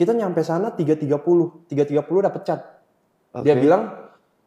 [0.00, 2.60] Kita nyampe sana 3.30, 3.30 dapat chat.
[3.44, 3.60] Dia Oke.
[3.60, 3.82] bilang,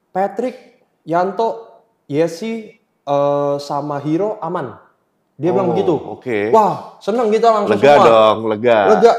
[0.09, 1.77] Patrick, Yanto,
[2.09, 2.73] Yesi,
[3.05, 4.81] eh, sama Hiro aman.
[5.37, 5.93] Dia bilang Oh, begitu.
[5.93, 6.49] Oke.
[6.49, 8.05] Wah, seneng kita langsung lega semua.
[8.09, 8.77] dong, lega.
[8.97, 9.13] Lega.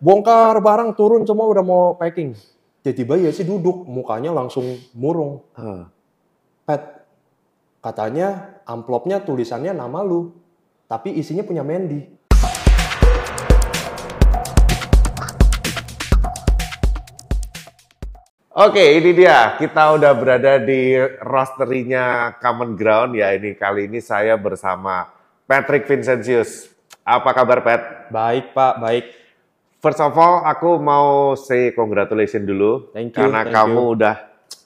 [0.00, 2.32] Bongkar barang turun semua udah mau packing.
[2.80, 5.44] Tiba-tiba Yesi duduk, mukanya langsung murung.
[5.60, 5.92] Hah.
[6.64, 7.04] Pat,
[7.84, 10.32] katanya amplopnya tulisannya nama lu,
[10.88, 12.15] tapi isinya punya Mandy.
[18.56, 19.52] Oke, ini dia.
[19.60, 23.36] Kita udah berada di rosternya Common Ground ya.
[23.36, 25.12] Ini kali ini saya bersama
[25.44, 26.72] Patrick Vincentius.
[27.04, 28.08] Apa kabar, Pat?
[28.08, 29.04] Baik Pak, baik.
[29.84, 32.88] First of all, aku mau say congratulations dulu.
[32.96, 33.92] Thank you, Karena thank kamu you.
[33.92, 34.16] udah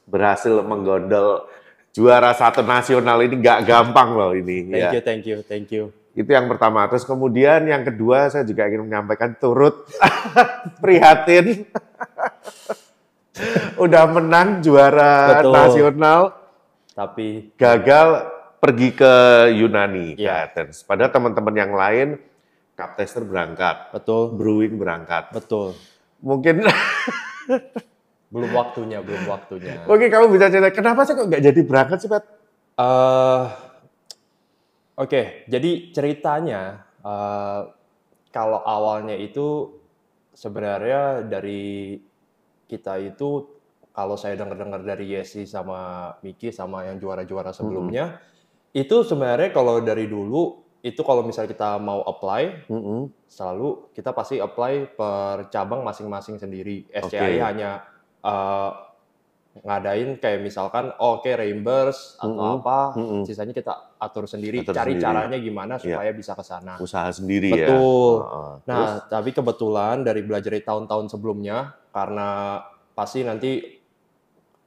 [0.06, 1.50] berhasil menggondol
[1.90, 4.70] juara satu nasional ini nggak gampang loh ini.
[4.70, 4.90] Thank ya.
[4.94, 5.90] you, thank you, thank you.
[6.14, 6.86] Itu yang pertama.
[6.86, 9.82] Terus kemudian yang kedua saya juga ingin menyampaikan turut
[10.86, 11.66] prihatin.
[13.76, 15.52] Udah menang juara Betul.
[15.52, 16.20] nasional,
[16.90, 18.08] Tapi gagal
[18.58, 19.12] pergi ke
[19.56, 20.46] Yunani, ke Iya.
[20.46, 20.84] Athens.
[20.84, 22.20] Padahal teman-teman yang lain,
[22.74, 25.32] Captester berangkat, betul, Brewing berangkat.
[25.32, 25.72] betul.
[26.20, 26.64] Mungkin
[28.32, 29.82] Belum waktunya, belum waktunya.
[29.84, 32.22] mungkin kamu bisa cerita, kenapa sih kok nggak jadi berangkat sih, Pat?
[32.76, 33.44] Eh,
[34.96, 37.60] Oke, jadi ceritanya eh,
[38.30, 39.72] kalau awalnya itu
[40.30, 41.96] sebenarnya dari
[42.70, 43.50] kita itu
[43.90, 48.22] kalau saya dengar-dengar dari Yesi sama Miki sama yang juara-juara sebelumnya
[48.70, 52.70] itu sebenarnya kalau dari dulu itu kalau misalnya kita mau apply
[53.26, 56.86] selalu kita pasti apply per cabang masing-masing sendiri.
[56.88, 57.42] SCI Oke.
[57.42, 57.82] hanya
[58.22, 58.70] eh,
[59.66, 62.58] ngadain kayak misalkan oh, oke reimburse atau Mm-mm.
[62.62, 63.22] apa, Mm-mm.
[63.26, 65.04] sisanya kita atur sendiri, Atur cari sendiri.
[65.04, 65.84] caranya gimana Iya.
[65.84, 66.74] supaya bisa ke sana.
[66.80, 67.68] Usaha sendiri ya.
[67.68, 68.14] Betul.
[68.24, 68.52] Heeh.
[68.64, 68.90] Terus?
[68.90, 71.58] Nah, tapi kebetulan dari belajar di tahun-tahun sebelumnya
[71.92, 72.28] karena
[72.90, 73.60] pasti nanti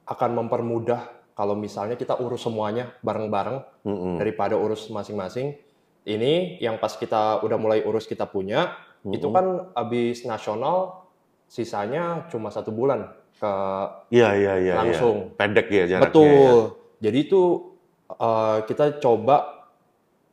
[0.06, 1.02] akan mempermudah
[1.34, 4.16] kalau misalnya kita urus semuanya bareng-bareng Mm-mm.
[4.22, 5.58] daripada urus masing-masing.
[6.04, 9.34] Ini yang pas kita udah mulai urus kita punya, itu Mm-mm.
[9.34, 11.10] kan habis nasional
[11.48, 13.54] sisanya cuma satu bulan ke
[14.12, 14.56] Iya, iya, iya.
[14.62, 14.76] iya.
[14.78, 15.34] langsung.
[15.34, 16.06] Pendek ya jaraknya.
[16.06, 16.30] Betul.
[16.30, 17.10] ya.
[17.10, 17.42] Jadi itu
[18.10, 19.68] eh, kita coba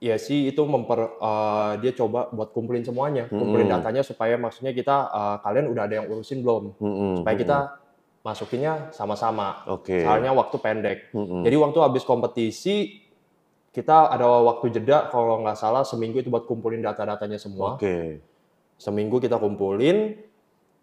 [0.00, 3.76] ya sih itu memper eh, dia coba buat kumpulin semuanya, kumpulin Mm-mm.
[3.78, 6.74] datanya supaya maksudnya kita eh, kalian udah ada yang urusin belum?
[6.80, 7.44] Mm-mm, Supaya mm-mm.
[7.44, 7.58] kita
[8.20, 9.64] masukinnya sama-sama.
[9.68, 10.04] Oke.
[10.04, 10.98] Soalnya waktu pendek.
[11.12, 11.44] Mm-mm.
[11.44, 13.00] Jadi waktu habis kompetisi
[13.70, 17.78] kita ada waktu jeda kalau nggak salah seminggu itu buat kumpulin data-datanya semua.
[17.78, 18.18] Oke.
[18.80, 20.16] Seminggu kita kumpulin.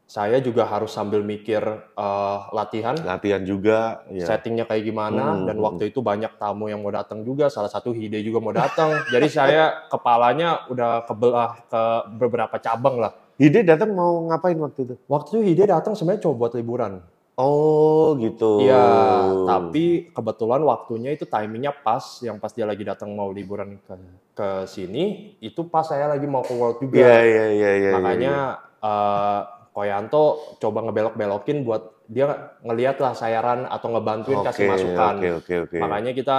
[0.08, 1.60] Saya juga harus sambil mikir
[1.94, 4.08] eh, latihan, Latihan juga.
[4.08, 4.24] Ya.
[4.24, 5.36] settingnya kayak gimana.
[5.36, 7.52] Hmm, Dan waktu itu banyak tamu yang mau datang juga.
[7.52, 8.96] Salah satu Hide juga mau datang.
[9.14, 11.84] Jadi saya kepalanya udah kebelah ke
[12.16, 13.12] beberapa cabang lah.
[13.36, 14.96] Hide datang mau ngapain waktu itu?
[15.12, 17.04] Waktu itu Hide datang sebenarnya coba buat liburan.
[17.38, 18.66] Oh gitu.
[18.66, 23.94] Iya, tapi kebetulan waktunya itu timingnya pas, yang pas dia lagi datang mau liburan ke
[24.34, 26.98] ke sini, itu pas saya lagi mau ke World juga.
[26.98, 27.92] Iya iya iya iya.
[27.94, 28.36] Makanya
[28.82, 29.42] eh,
[29.78, 32.26] Koyanto coba ngebelok-belokin buat dia
[32.66, 35.22] ngeliat lah sayaran atau ngebantuin kasih masukan.
[35.22, 35.78] Oke oke oke.
[35.78, 36.38] Makanya kita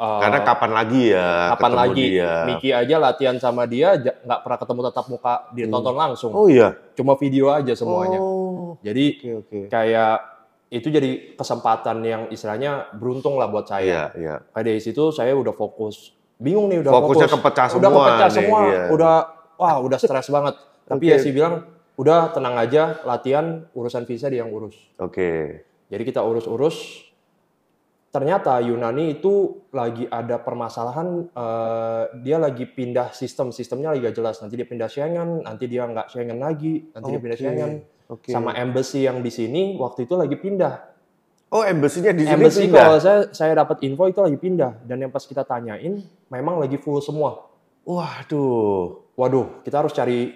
[0.00, 1.28] eh, Karena kapan lagi ya?
[1.52, 2.32] kapan lagi Dia?
[2.48, 6.72] Miki aja latihan sama dia nggak pernah ketemu tatap muka ditonton langsung, Oh iya.
[6.96, 8.16] cuma video aja semuanya.
[8.16, 8.80] Oh.
[8.80, 9.58] Jadi Oke oke.
[9.68, 10.16] kayak
[10.72, 14.08] itu jadi kesempatan yang istilahnya beruntung lah buat saya.
[14.16, 14.34] Iya iya.
[14.56, 17.36] Dari situ saya udah fokus, bingung nih udah Fokusnya fokus.
[17.44, 18.82] kepecah udah semua kepecah nih, semua, iya.
[18.88, 19.14] udah
[19.60, 20.54] wah udah stres banget.
[20.90, 21.12] Tapi Oke.
[21.12, 21.54] ya sih bilang
[22.00, 24.72] udah tenang aja, latihan urusan visa dia yang urus.
[24.96, 25.60] Oke.
[25.92, 27.04] Jadi kita urus-urus.
[28.10, 34.42] Ternyata Yunani itu lagi ada permasalahan, eh, dia lagi pindah sistem, sistemnya lagi gak jelas.
[34.42, 37.72] Nanti dia pindah Schengen, nanti dia nggak Schengen lagi, nanti dia pindah Schengen.
[38.10, 38.34] Oke.
[38.34, 40.90] Sama embassy yang di sini waktu itu lagi pindah.
[41.50, 42.82] Oh embassy-nya di sini Embassy pindah?
[42.82, 45.98] kalau saya saya dapat info itu lagi pindah dan yang pas kita tanyain
[46.30, 47.46] memang lagi full semua.
[47.86, 49.02] Waduh.
[49.18, 50.30] Waduh, kita harus cari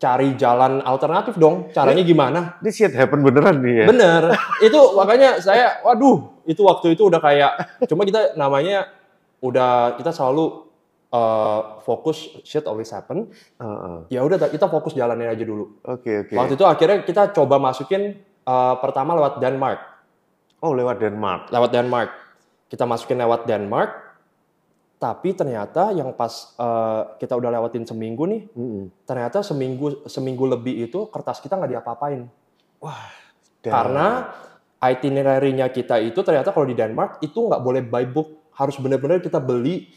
[0.00, 1.68] cari jalan alternatif dong.
[1.76, 2.56] Caranya gimana?
[2.64, 3.86] Ini shit happen beneran nih ya?
[3.92, 4.22] Bener.
[4.64, 8.88] Itu makanya saya waduh, itu waktu itu udah kayak cuma kita namanya
[9.44, 10.72] udah kita selalu
[11.12, 13.28] uh, fokus shit always happen.
[13.60, 13.96] Heeh.
[14.08, 15.78] Ya udah kita fokus jalanin aja dulu.
[15.84, 16.32] Oke oke.
[16.32, 19.78] Waktu itu akhirnya kita coba masukin uh, pertama lewat Denmark.
[20.64, 21.52] Oh lewat Denmark.
[21.52, 22.10] lewat Denmark.
[22.72, 24.09] Kita masukin lewat Denmark.
[25.00, 28.84] Tapi ternyata yang pas eh, kita udah lewatin seminggu nih, Mm-mm.
[29.08, 32.28] ternyata seminggu seminggu lebih itu kertas kita nggak diapa-apain.
[33.64, 34.06] Dan- Karena
[34.76, 39.40] itinerary-nya kita itu ternyata kalau di Denmark itu nggak boleh by book, harus benar-benar kita
[39.40, 39.88] beli,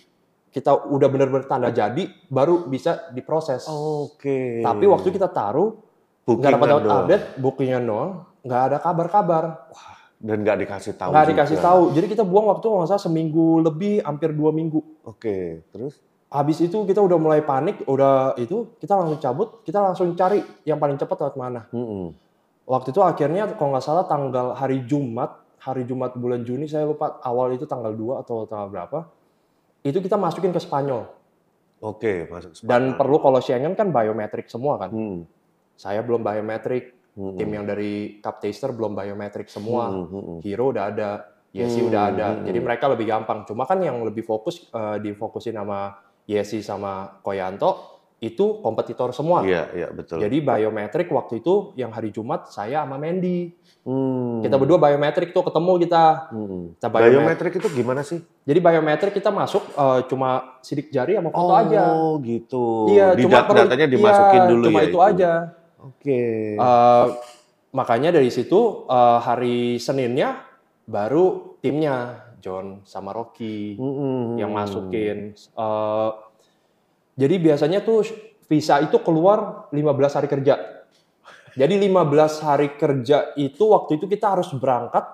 [0.52, 3.68] kita udah benar-benar tanda jadi, baru bisa diproses.
[3.68, 4.64] Oke.
[4.64, 5.84] Tapi waktu kita taruh
[6.24, 6.68] nggak dapat
[7.04, 9.44] update, bookingnya doang, nggak ada kabar-kabar,
[10.24, 11.12] Dan nggak dikasih tahu.
[11.12, 11.82] nggak dikasih tahu.
[11.92, 14.80] Jadi kita buang waktu nggak salah seminggu lebih, hampir dua minggu.
[15.04, 16.00] Oke, terus?
[16.32, 20.80] Habis itu kita udah mulai panik, udah itu kita langsung cabut, kita langsung cari yang
[20.80, 21.62] paling cepat lewat mana.
[21.76, 22.16] Mm-mm.
[22.64, 27.20] Waktu itu akhirnya kalau nggak salah tanggal hari Jumat, hari Jumat bulan Juni saya lupa
[27.22, 29.00] awal itu tanggal 2 atau tanggal berapa.
[29.84, 31.04] Itu kita masukin ke Spanyol.
[31.84, 32.96] Oke, masuk Dan Spanyol.
[32.96, 34.96] perlu kalau Schengen kan biometrik semua kan.
[34.96, 35.28] Hmm.
[35.76, 37.38] Saya belum biometrik, Mm-mm.
[37.38, 39.90] tim yang dari Cup Taster belum biometrik semua.
[39.94, 40.38] Mm-mm, mm-mm.
[40.42, 41.10] Hero udah ada,
[41.54, 42.28] Yesi Hmm, udah ada.
[42.34, 42.66] hmm, Jadi hmm.
[42.66, 43.46] mereka lebih gampang.
[43.46, 45.94] Cuma kan yang lebih fokus eh, difokusin sama
[46.26, 49.44] Yesi sama Koyanto itu kompetitor semua.
[49.44, 50.24] Iya, iya betul.
[50.24, 53.52] Jadi biometrik waktu itu yang hari Jumat saya sama Mandy.
[53.84, 54.40] Hmm.
[54.40, 56.32] Kita berdua biometrik tuh ketemu kita.
[56.32, 56.80] Mm-mm.
[56.80, 57.14] Kita biometrik.
[57.20, 58.24] Biometrik itu gimana sih?
[58.48, 61.84] Jadi biometrik kita masuk eh, cuma sidik jari sama foto oh, aja.
[62.24, 62.66] gitu.
[62.90, 64.88] Iya, Di cuma dat- datanya dimasukin iya, dulu cuma ya.
[64.88, 65.32] itu aja.
[65.84, 66.56] Oke.
[66.56, 67.06] Eh,
[67.76, 70.40] makanya dari situ eh, hari Seninnya
[70.88, 74.40] baru timnya John sama Rocky Mm-mm.
[74.40, 75.36] yang masukin.
[75.36, 76.10] Eh,
[77.16, 78.04] jadi biasanya tuh
[78.48, 80.56] visa itu keluar 15 hari kerja.
[81.54, 85.06] Jadi 15 hari kerja itu waktu itu kita harus berangkat.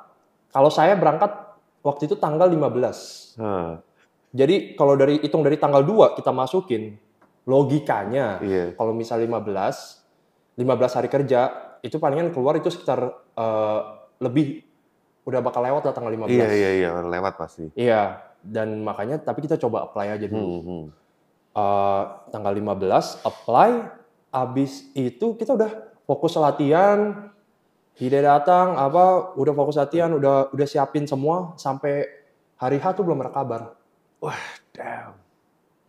[0.49, 1.35] Kalau saya berangkat
[1.83, 3.35] waktu itu tanggal 15.
[3.37, 3.83] Hah,
[4.29, 6.95] Jadi kalau dari hitung dari tanggal 2 kita masukin
[7.49, 8.65] logikanya Iya.
[8.77, 9.99] kalau misal 15
[10.59, 11.39] 15 hari kerja
[11.79, 13.79] itu palingan keluar itu sekitar eh,
[14.19, 14.67] lebih
[15.23, 16.27] udah bakal lewat lah tanggal 15.
[16.27, 17.71] Iya, iya, iya, lewat pasti.
[17.79, 20.43] Iya, dan makanya tapi kita coba apply aja dulu.
[20.43, 20.85] Hmm, hmm.
[21.55, 22.03] Eh,
[22.35, 23.69] tanggal 15 apply,
[24.35, 25.71] abis itu kita udah
[26.03, 27.31] fokus latihan.
[27.99, 32.07] Hide datang, apa udah fokus latihan, udah udah siapin semua sampai
[32.55, 33.75] hari H tuh belum ada kabar.
[34.71, 35.19] Damn.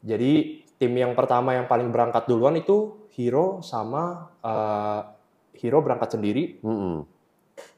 [0.02, 5.01] Jadi tim yang pertama yang paling berangkat duluan itu Hero sama eh,
[5.59, 7.05] Hero berangkat sendiri, Mm-mm.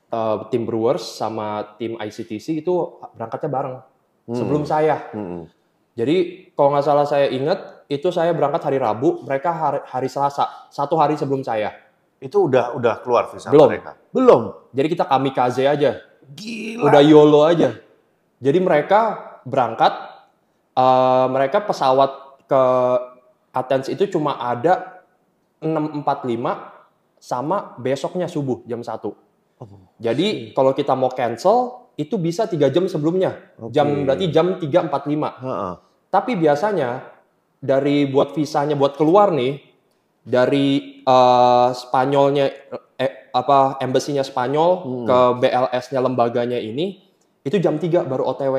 [0.08, 2.74] eh, tim Brewers sama tim ICTC itu
[3.14, 3.76] berangkatnya bareng
[4.22, 4.38] Hmm.
[4.38, 5.02] sebelum saya.
[5.10, 5.50] Mm-mm.
[5.98, 6.16] Jadi
[6.54, 10.94] kalau nggak salah saya ingat itu saya berangkat hari Rabu, mereka hari, hari Selasa, satu
[10.94, 11.74] hari sebelum saya.
[12.22, 13.66] Itu udah udah keluar visa Belum.
[13.66, 13.98] mereka.
[14.14, 14.54] Belum.
[14.70, 16.86] Jadi kita kamikaze aja, Gila.
[16.86, 17.74] udah YOLO aja.
[18.38, 19.00] Jadi mereka
[19.42, 19.90] berangkat,
[20.70, 22.10] eh, mereka pesawat
[22.46, 22.62] ke
[23.52, 24.91] Athens itu cuma ada
[25.62, 28.98] 6.45 sama besoknya subuh jam 1.
[30.02, 33.38] Jadi kalau kita mau cancel itu bisa tiga jam sebelumnya.
[33.62, 33.70] Oke.
[33.70, 34.66] Jam berarti jam 3.45.
[35.46, 35.74] Heeh.
[36.10, 37.06] Tapi biasanya
[37.62, 39.62] dari buat visanya buat keluar nih
[40.26, 42.46] dari eh, Spanyolnya
[42.98, 45.06] eh, apa embassy-nya Spanyol Hmm.
[45.06, 46.98] ke BLS-nya lembaganya ini
[47.46, 48.54] itu jam 3 baru OTW.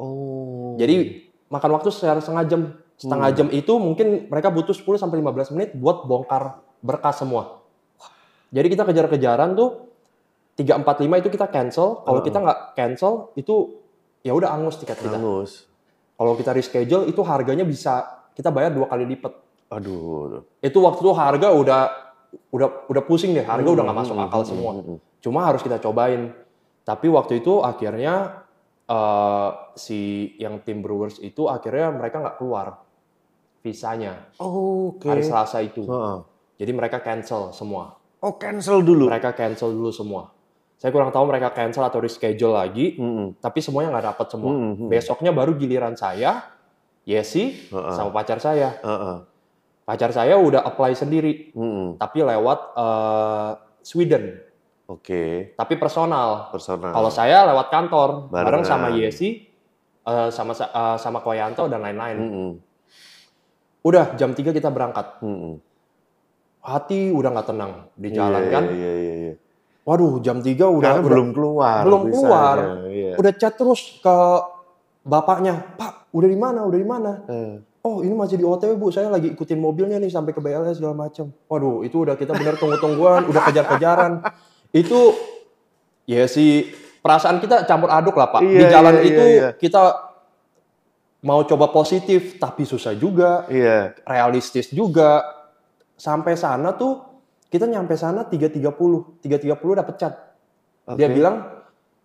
[0.00, 0.76] Oh.
[0.76, 2.62] Jadi makan waktu sekitar setengah jam.
[3.00, 3.38] Setengah Hmm.
[3.38, 7.64] jam itu mungkin mereka butuh 10 sampai 15 menit buat bongkar berkas semua.
[8.52, 9.88] Jadi kita kejar-kejaran tuh
[10.54, 12.04] 345 itu kita cancel.
[12.04, 12.28] Kalau Heeh.
[12.28, 13.80] kita nggak cancel itu
[14.20, 15.16] ya udah angus tiket kita.
[15.16, 15.64] Hangus.
[16.12, 18.04] Kalau kita reschedule itu harganya bisa
[18.36, 19.32] kita bayar dua kali lipat.
[19.72, 20.44] Aduh.
[20.60, 21.80] Itu waktu itu harga udah
[22.52, 24.70] udah udah pusing deh, harga udah nggak masuk Hmm, akal hmm, semua.
[24.76, 24.98] hmm, hmm.
[25.24, 26.36] Cuma harus kita cobain.
[26.84, 28.44] Tapi waktu itu akhirnya
[28.84, 30.00] eh, si
[30.36, 32.82] yang tim Brewers itu akhirnya mereka nggak keluar
[33.60, 35.08] visanya Oke.
[35.08, 35.84] hari Selasa itu.
[35.84, 36.18] Heeh.
[36.60, 37.96] Jadi mereka cancel semua.
[38.20, 39.08] Oh, cancel dulu.
[39.08, 40.28] Mereka cancel dulu semua.
[40.80, 43.36] Saya kurang tahu mereka cancel atau reschedule lagi, Mm-mm.
[43.36, 44.52] tapi semuanya nggak dapat semua.
[44.52, 44.88] Hmm, hmm.
[44.88, 46.40] Besoknya baru giliran saya,
[47.04, 47.92] Yesi, Heeh.
[47.96, 48.80] sama pacar saya.
[48.80, 49.16] Heeh.
[49.84, 52.00] Pacar saya udah apply sendiri, Mm-mm.
[52.00, 53.50] tapi lewat eh,
[53.84, 54.40] Sweden,
[54.88, 55.52] Oke.
[55.56, 56.48] tapi personal.
[56.48, 56.96] Personal.
[56.96, 58.68] Kalau saya lewat kantor, bareng Barengan.
[58.68, 59.48] sama Yesi,
[60.08, 62.16] eh, sama eh, sama Koyanto dan lain-lain.
[62.20, 62.50] Mm-mm.
[63.80, 65.20] Udah jam 3 kita berangkat.
[65.24, 65.56] Mm-mm.
[66.60, 68.64] Hati udah nggak tenang di jalan Iya, kan.
[68.68, 69.34] Iya, iya, iya.
[69.88, 71.80] Waduh, jam 3 udah Karena udah, belum keluar.
[71.82, 72.56] belum visanya, keluar.
[72.92, 73.12] Iya.
[73.16, 74.16] udah chat terus ke
[75.02, 76.60] bapaknya, "Pak, udah di mana?
[76.68, 77.56] Udah di mana?" Eh.
[77.80, 78.92] Oh, ini masih di OTW, Bu.
[78.92, 81.32] Saya lagi ikutin mobilnya nih sampai ke BLS segala macam.
[81.48, 84.20] Waduh, itu udah kita bener tunggu-tungguan, udah kejar-kejaran.
[84.68, 85.16] Itu
[86.04, 86.68] ya sih
[87.00, 88.44] perasaan kita campur aduk lah, Pak.
[88.44, 89.48] di Iya, jalan iya, itu iya, iya.
[89.56, 90.09] kita
[91.20, 93.92] mau coba positif tapi susah juga, Iya.
[94.04, 95.20] realistis juga.
[95.94, 97.04] Sampai sana tuh
[97.48, 99.20] kita nyampe sana 3.30.
[99.20, 100.14] 3.30 dapet chat.
[100.96, 101.14] Dia Oke.
[101.14, 101.36] bilang,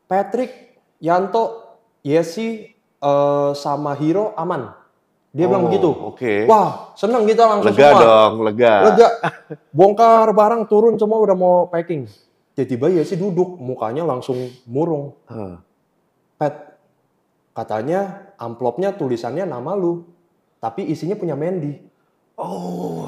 [0.05, 0.51] "Patrick,
[1.00, 1.63] Yanto,
[2.01, 2.67] Yesi
[3.01, 4.74] eh, sama Hiro aman."
[5.36, 5.89] Dia bilang Oh, begitu.
[5.91, 6.48] Oke.
[6.48, 8.03] Wah, seneng kita langsung lega semua.
[8.03, 8.74] dong, lega.
[8.88, 9.07] Lega.
[9.75, 12.07] Bongkar barang turun semua udah mau packing.
[12.55, 15.12] Tiba-tiba sih duduk, mukanya langsung murung.
[15.27, 15.60] Hah.
[16.39, 16.75] Pet,
[17.55, 20.03] katanya amplopnya tulisannya nama lu.
[20.59, 21.79] Tapi isinya punya Mandy.
[22.35, 23.07] Oh.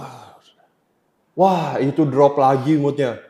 [1.37, 3.21] Wah, itu drop lagi moodnya.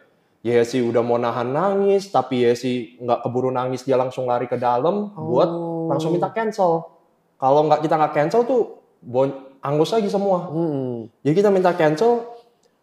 [0.46, 4.56] Ya sih udah mau nahan nangis, tapi sih nggak keburu nangis, dia langsung lari ke
[4.56, 5.92] dalam buat Oh.
[5.92, 6.88] langsung minta cancel.
[7.36, 9.28] Kalau nggak kita nggak cancel tuh bon
[9.60, 10.48] angus lagi semua.
[10.48, 11.12] Mm-mm.
[11.26, 12.32] Jadi kita minta cancel,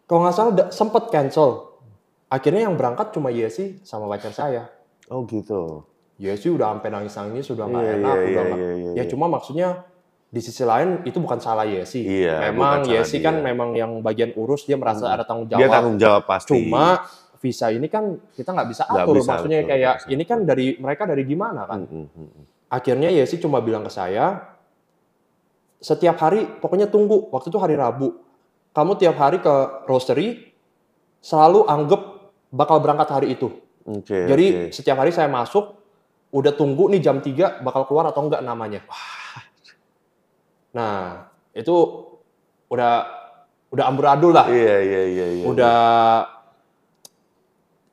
[0.05, 1.73] kalau nggak salah sempet cancel.
[2.29, 4.69] Akhirnya yang berangkat cuma Yesi sama pacar saya.
[5.09, 5.85] Oh gitu.
[6.15, 8.59] Yesi udah sampai nangis-nangis, udah nggak Iya, enak, iya, udah nggak.
[8.59, 9.11] iya, iya, Ya iya.
[9.11, 9.67] cuma maksudnya
[10.31, 12.03] di sisi lain itu bukan salah Yesi.
[12.03, 15.59] Iya, memang Yesi kan memang yang bagian urus dia merasa ada tanggung jawab.
[15.59, 16.51] Dia tanggung jawab pasti.
[16.55, 17.03] Cuma
[17.43, 19.21] visa ini kan kita nggak bisa atur.
[19.21, 20.07] bisa, maksudnya betul, kayak bisa.
[20.09, 21.83] ini kan dari mereka dari gimana kan?
[21.83, 22.43] Mm-mm, mm-mm.
[22.71, 24.55] Akhirnya Yesi cuma bilang ke saya,
[25.83, 27.29] setiap hari pokoknya tunggu.
[27.29, 28.23] Waktu itu hari Rabu.
[28.75, 29.53] Kamu tiap hari ke
[29.87, 30.51] roastery
[31.23, 32.01] selalu anggap
[32.51, 33.51] bakal berangkat hari itu.
[33.87, 34.25] Oke.
[34.25, 34.75] Jadi oke.
[34.75, 35.77] setiap hari saya masuk,
[36.35, 38.83] udah tunggu nih jam 3 bakal keluar atau enggak namanya.
[40.75, 41.75] Nah, itu
[42.67, 43.07] udah
[43.71, 44.51] udah amburadul lah.
[44.51, 45.25] Iya iya iya.
[45.39, 45.45] iya.
[45.47, 45.79] Udah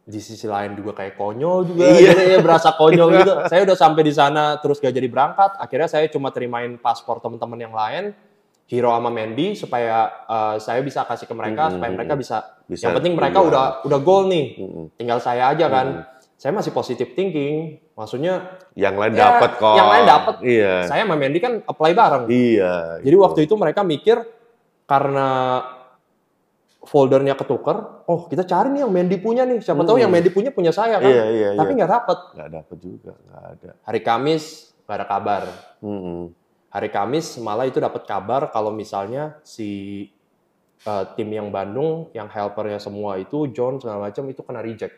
[0.03, 1.87] di sisi lain juga kayak konyol juga.
[1.87, 2.11] Iya.
[2.11, 3.33] Jadi ya berasa konyol gitu.
[3.47, 5.55] Saya udah sampai di sana terus gak jadi berangkat.
[5.63, 8.11] Akhirnya saya cuma terimain paspor teman-teman yang lain.
[8.67, 12.23] Hero sama Mandy supaya eh, saya bisa kasih ke mereka Hmm, supaya hmm, mereka hmm.
[12.25, 14.87] bisa, Bisa yang penting mereka udah udah goal nih Mm-mm.
[14.97, 15.87] tinggal saya aja kan.
[16.03, 16.22] Hmm.
[16.43, 17.79] Saya masih positive thinking.
[17.95, 19.77] Maksudnya Yang lain Ya, dapat kok.
[19.79, 20.35] yang lain dapat.
[20.43, 20.75] Iya.
[20.91, 22.25] saya sama Mandy kan apply bareng.
[22.27, 22.99] Iya.
[22.99, 24.19] Jadi waktu itu mereka mikir
[24.91, 25.63] karena
[26.83, 29.63] foldernya ketuker, oh kita cari nih yang Mandy punya nih.
[29.63, 30.03] Siapa tahu Hmm.
[30.03, 31.07] yang Mandy punya punya saya kan.
[31.07, 31.49] Iya iya.
[31.55, 31.79] Tapi iya.
[31.79, 32.19] nggak dapet.
[32.35, 33.71] nggak dapat juga, nggak ada.
[33.87, 34.45] Hari Kamis
[34.83, 35.43] nggak ada kabar.
[35.79, 36.21] Mm-mm.
[36.75, 40.11] Hari Kamis malah itu dapat kabar kalau misalnya si
[40.83, 44.97] uh, tim yang Bandung, yang helpernya semua itu John segala macam itu kena reject.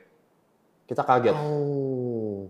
[0.84, 1.34] Kita kaget.
[1.34, 2.48] Oh.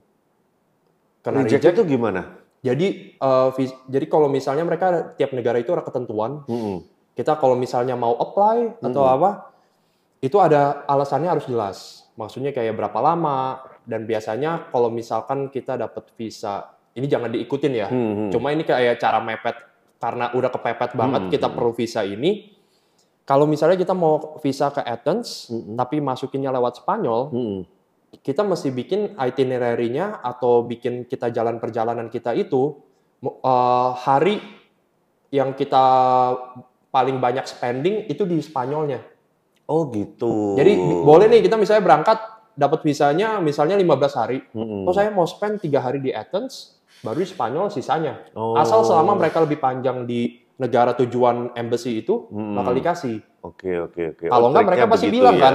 [1.21, 1.75] Kena Reject reject.
[1.79, 2.23] itu gimana?
[2.61, 3.53] Jadi uh,
[3.87, 6.81] jadi kalau misalnya mereka tiap negara itu ada ketentuan Mm-mm.
[7.13, 9.17] kita kalau misalnya mau apply atau Mm-mm.
[9.21, 9.31] apa
[10.19, 11.77] itu ada alasannya harus jelas
[12.17, 17.93] maksudnya kayak berapa lama dan biasanya kalau misalkan kita dapat visa ini jangan diikutin ya
[17.93, 18.33] Mm-mm.
[18.33, 19.61] cuma ini kayak cara mepet
[20.01, 21.33] karena udah kepepet banget Hmm.
[21.37, 22.49] kita perlu visa ini
[23.29, 25.77] kalau misalnya kita mau visa ke Athens Mm-mm.
[25.77, 27.61] tapi masukinnya lewat Spanyol Mm-mm.
[28.21, 32.79] Kita mesti bikin itinerary-nya atau bikin kita jalan perjalanan kita itu
[33.25, 34.39] eh, hari
[35.33, 35.85] yang kita
[36.89, 39.03] paling banyak spending itu di Spanyolnya.
[39.67, 40.55] Oh gitu.
[40.55, 42.19] Jadi boleh nih kita misalnya berangkat
[42.55, 44.39] dapat visanya misalnya 15 hari.
[44.55, 44.87] Mm-mm.
[44.87, 48.23] Oh saya mau spend tiga hari di Athens, baru di Spanyol sisanya.
[48.39, 48.55] Oh.
[48.55, 52.55] Asal selama mereka lebih panjang di negara tujuan embassy itu Mm-mm.
[52.55, 53.19] bakal dikasih.
[53.43, 54.25] Oke oke oke.
[54.31, 55.43] Kalau Oh, enggak triknya mereka pasti bilang ya.
[55.43, 55.55] kan,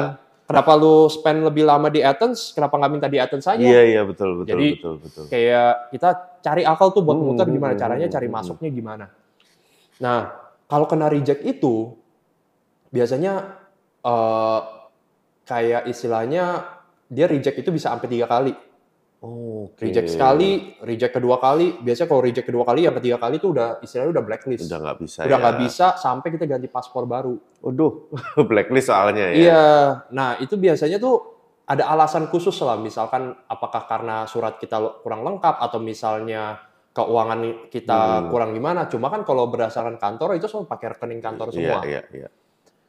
[0.50, 3.62] kenapa lu spend lebih lama di Athens, kenapa nggak minta di Athens saja?
[3.62, 5.24] Iya iya betul betul Jadi, betul betul.
[5.30, 6.10] kayak kita
[6.42, 8.34] cari akal tuh buat Hmm, muter gimana hmm, caranya hmm, cari hmm.
[8.34, 9.06] masuknya gimana.
[10.02, 10.20] Nah,
[10.66, 11.94] kalau kena reject itu
[12.90, 13.62] biasanya
[14.02, 14.60] eh,
[15.46, 16.66] kayak istilahnya
[17.06, 18.58] dia reject itu bisa sampai tiga kali.
[19.20, 19.84] Oh, oke.
[19.84, 21.76] Reject sekali, reject kedua kali.
[21.78, 24.64] Biasanya kalau reject kedua kali, yang ketiga kali itu udah istilahnya udah blacklist.
[24.64, 25.44] Udah nggak bisa Udah ya.
[25.44, 27.36] nggak bisa sampai kita ganti paspor baru.
[27.60, 27.92] Waduh,
[28.50, 29.36] blacklist soalnya ya.
[29.36, 29.66] Iya.
[30.16, 31.20] Nah, itu biasanya tuh
[31.68, 32.80] ada alasan khusus lah.
[32.80, 38.28] Misalkan apakah karena surat kita kurang lengkap atau misalnya keuangan kita Hmm.
[38.32, 38.88] kurang gimana.
[38.88, 41.84] Cuma kan kalau berdasarkan kantor itu selalu pakai rekening kantor semua.
[41.84, 42.30] Iya iya iya.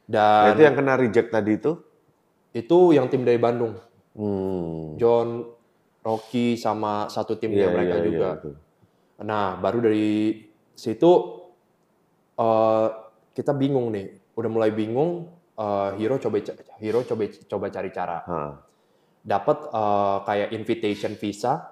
[0.07, 1.71] Dan Nah, itu yang kena reject tadi itu?
[2.51, 3.75] itu yang tim dari Bandung.
[4.11, 4.95] Hmm.
[4.95, 5.47] John,
[6.01, 8.29] Rocky sama satu tim Iya, dia mereka iya, iya, juga.
[8.35, 8.53] betul.
[9.21, 10.33] Nah, baru dari
[10.73, 11.11] situ
[12.35, 12.87] eh,
[13.31, 14.07] kita bingung nih.
[14.33, 15.29] Udah mulai bingung.
[15.51, 16.41] eh, Hero coba
[16.79, 18.17] Hero coba coba cari cara.
[18.25, 18.51] Hah.
[19.21, 21.69] Dapat eh, kayak invitation visa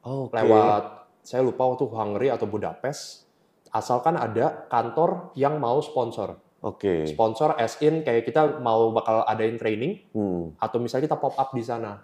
[0.00, 0.38] Oh, oke.
[0.38, 0.84] lewat
[1.20, 3.26] saya lupa waktu Hungary atau Budapest.
[3.68, 6.38] Asalkan ada kantor yang mau sponsor.
[6.62, 7.04] Oke.
[7.04, 10.56] Sponsor as in kayak kita mau bakal adain training Hmm.
[10.56, 12.00] atau misalnya kita pop up di sana.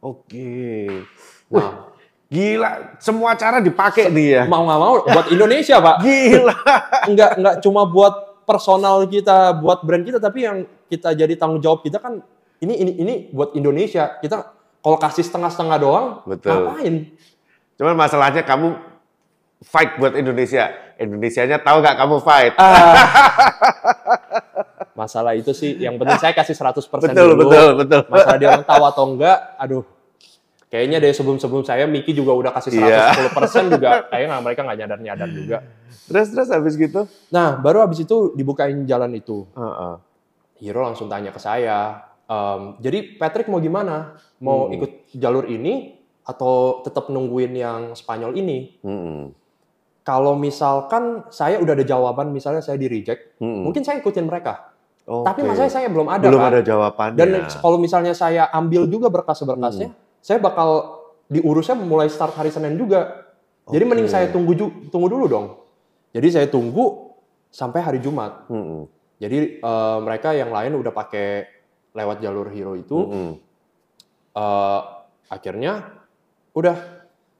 [0.00, 0.88] Oke.
[1.50, 1.86] Nah,
[2.26, 4.42] Gila, semua cara dipakai nih ya.
[4.50, 5.96] mau nggak mau buat Indonesia, Pak.
[6.02, 6.56] Gila.
[7.14, 11.86] Nggak nggak cuma buat personal kita, buat brand kita, tapi yang kita jadi tanggung jawab
[11.86, 12.18] kita kan
[12.58, 14.18] ini ini ini buat Indonesia.
[14.18, 14.42] Kita
[14.82, 16.50] kalau kasih setengah-setengah doang, Betul.
[16.66, 16.94] ngapain?
[17.78, 18.74] Cuman masalahnya kamu
[19.62, 20.74] fight buat Indonesia.
[20.98, 22.52] Indonesianya tahu nggak kamu fight?
[22.58, 22.94] Ah.
[24.92, 27.48] Masalah itu sih, yang penting saya kasih 100% betul, dulu.
[27.48, 28.00] betul, betul.
[28.08, 29.84] Masalah dia orang tahu atau enggak, aduh.
[30.66, 34.02] Kayaknya dari sebelum-sebelum saya, Miki juga udah kasih 110% juga.
[34.10, 35.58] Kayaknya mereka nggak nyadar-nyadar juga.
[36.06, 37.06] Terus terus habis gitu?
[37.30, 39.46] Nah, baru habis itu dibukain jalan itu.
[39.54, 39.94] Heeh.
[40.58, 44.18] Hero langsung tanya ke saya, "Em, jadi Patrick mau gimana?
[44.42, 44.74] Mau Hmm.
[44.74, 48.76] ikut jalur ini atau tetap nungguin yang Spanyol ini?
[48.82, 49.30] Mm-mm.
[50.06, 53.66] Kalau misalkan saya udah ada jawaban, misalnya saya di reject, Mm-mm.
[53.66, 54.70] mungkin saya ikutin mereka.
[55.02, 55.50] Tapi Oke.
[55.50, 56.50] masalahnya saya belum ada belum kan.
[56.54, 57.18] ada jawabannya.
[57.18, 59.90] Dan kalau misalnya saya ambil juga berkas-berkasnya,
[60.22, 63.26] saya bakal diurusnya mulai start hari Senin juga.
[63.66, 63.90] Jadi Oke.
[63.90, 64.54] mending saya tunggu
[64.94, 65.46] tunggu dulu dong.
[66.14, 67.10] Jadi saya tunggu
[67.50, 68.46] sampai hari Jumat.
[68.46, 68.86] Mm-mm.
[69.18, 71.50] Jadi eh, mereka yang lain udah pakai
[71.98, 72.94] lewat jalur hero itu.
[72.94, 73.30] Mm-mm.
[74.38, 74.80] eh,
[75.26, 75.98] akhirnya
[76.54, 76.78] udah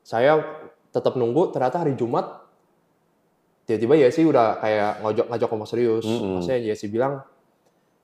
[0.03, 0.43] saya
[0.91, 1.55] tetap nunggu.
[1.55, 2.36] Ternyata hari Jumat
[3.67, 6.07] tiba-tiba Yesi udah kayak ngajak ngajak ngomong serius.
[6.07, 6.39] Mm-mm.
[6.39, 7.21] Maksudnya Yesi bilang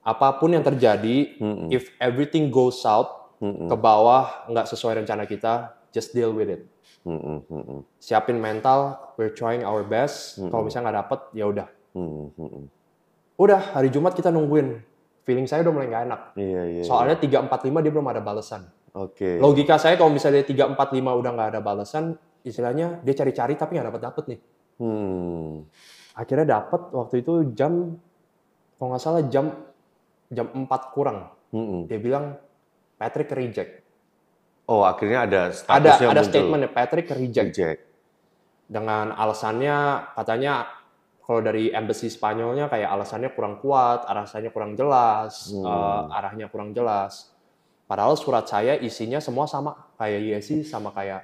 [0.03, 1.71] apa pun yang terjadi, Mm-mm.
[1.71, 3.71] if everything goes south Mm-mm.
[3.71, 6.67] ke bawah nggak sesuai rencana kita, just deal with it.
[7.07, 7.47] Mm-mm.
[7.47, 7.79] Mm-mm.
[8.03, 10.43] Siapin mental, we're trying our best.
[10.43, 10.51] Mm-mm.
[10.51, 11.69] Kalau misalnya nggak dapet, ya udah.
[11.95, 12.27] Mm-mm.
[12.35, 12.65] Mm-mm.
[13.39, 14.83] Udah hari Jumat kita nungguin.
[15.23, 16.21] Feeling saya udah mulai nggak enak.
[16.35, 16.83] Iya, iya.
[16.83, 18.67] Soalnya 345 dia belum ada balasan.
[18.91, 19.39] Oke.
[19.39, 24.03] Logika saya kalau misalnya 345 udah nggak ada balasan, istilahnya dia cari-cari tapi nggak dapet
[24.03, 24.41] dapet nih.
[24.83, 25.63] Hmm.
[26.13, 27.95] Akhirnya dapet waktu itu jam,
[28.77, 29.55] kalau nggak salah jam
[30.29, 31.31] jam 4 kurang.
[31.55, 31.87] Mm-mm.
[31.87, 32.35] Dia bilang
[32.99, 33.85] Patrick reject.
[34.67, 36.31] Oh, akhirnya ada Ada statusnya ada muncul.
[36.35, 37.49] statement Patrick reject.
[37.55, 37.81] Reject.
[38.63, 39.77] dengan alasannya
[40.17, 40.65] katanya
[41.21, 45.69] kalau dari embassy Spanyolnya kayak alasannya kurang kuat, alasannya kurang jelas, Hmm.
[45.69, 47.29] eh, arahnya kurang jelas.
[47.85, 51.21] Padahal surat saya isinya semua sama kayak Yesi sama kayak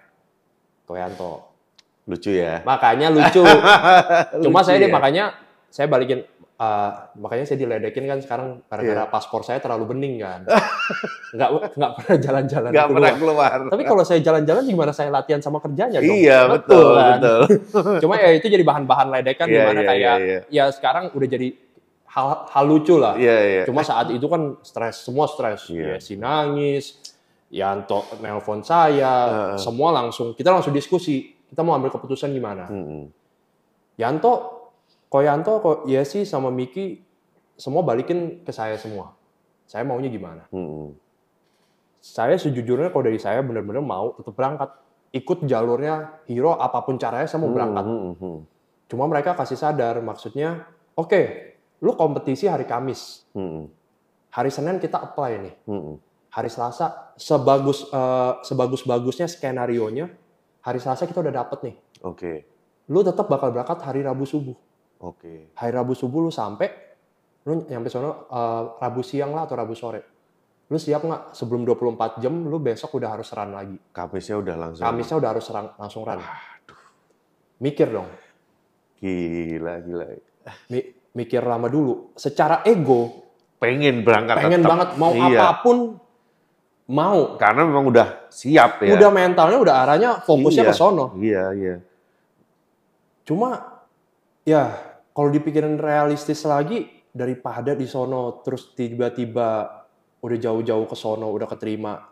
[0.85, 1.48] Koyanto.
[2.09, 2.65] Lucu ya.
[2.65, 3.45] Makanya lucu.
[4.45, 4.88] Cuma Lucu saya ya.
[4.88, 5.25] makanya
[5.69, 6.25] saya balikin
[6.59, 9.12] eh, makanya saya diledekin kan sekarang gara-gara Iya.
[9.12, 10.41] paspor saya terlalu bening kan.
[11.37, 13.50] nggak nggak pernah jalan-jalan Nggak pernah keluar.
[13.53, 13.71] keluar.
[13.71, 16.17] Tapi kalau saya jalan-jalan gimana saya latihan sama kerjanya dong?
[16.17, 17.21] iya, betul, kan?
[17.21, 17.41] betul.
[18.03, 21.29] Cuma ya itu jadi bahan-bahan ledekan Iya, di mana iya, kayak iya, ya sekarang udah
[21.29, 21.49] jadi
[22.09, 23.15] hal, hal lucu lah.
[23.15, 23.62] Iya, iya.
[23.69, 25.69] Cuma saat itu kan stres, semua stres.
[25.69, 25.95] Iya.
[25.95, 26.97] Ya si nangis,
[27.49, 29.15] Yanto nelpon saya,
[29.53, 29.61] Heeh.
[29.61, 31.37] semua langsung kita langsung diskusi.
[31.49, 32.69] Kita mau ambil keputusan gimana?
[32.69, 33.09] Mm-mm.
[33.97, 34.33] Yanto,
[35.09, 37.00] kok Yanto, kok Yesi sama Miki
[37.59, 39.17] semua balikin ke saya semua.
[39.64, 40.47] Saya maunya gimana?
[40.52, 40.93] Mm-mm.
[41.99, 44.71] Saya sejujurnya kalau dari saya benar-benar mau tetap berangkat.
[45.09, 47.84] Ikut jalurnya hero apa pun caranya saya mau berangkat.
[47.89, 48.37] Mm-mm.
[48.89, 51.21] Cuma mereka kasih sadar, maksudnya, oke,
[51.80, 53.69] lu kompetisi hari Kamis, Mm-mm.
[54.32, 55.97] hari Senin kita apply nih, Mm-mm.
[56.28, 60.13] hari Selasa sebagus eh, sebagus bagusnya skenario nya,
[60.69, 62.33] hari Selasa kita udah dapet nih, Oke.
[62.87, 64.52] lu tetap bakal berangkat hari Rabu subuh,
[65.00, 65.49] Oke.
[65.54, 66.69] hari Rabu subuh lu sampai,
[67.43, 70.00] lu nyampe sono eh, Rabu siang lah atau Rabu sore,
[70.67, 74.85] lu siap nggak sebelum 24 jam lu besok udah harus run lagi, Kamisnya udah langsung.
[74.85, 76.21] Kamisnya udah harus run, langsung run,
[77.59, 78.09] mikir dong,
[78.99, 80.07] Gila, gila.
[80.69, 83.25] Mi- mikir lama dulu, secara ego
[83.59, 84.71] Pengen berangkat pengen tetap.
[84.71, 85.35] banget mau Iya.
[85.35, 85.76] apa pun
[86.89, 88.93] mau Karena memang udah siap ya.
[88.93, 90.71] udah mentalnya udah arahnya fokusnya Iya.
[90.71, 91.77] ke sono Iya, iya.
[93.23, 93.83] cuma
[94.43, 94.73] ya
[95.11, 99.69] kalau dipikirin realistis lagi daripada di sono terus tiba-tiba
[100.19, 102.09] udah jauh-jauh ke sono udah keterima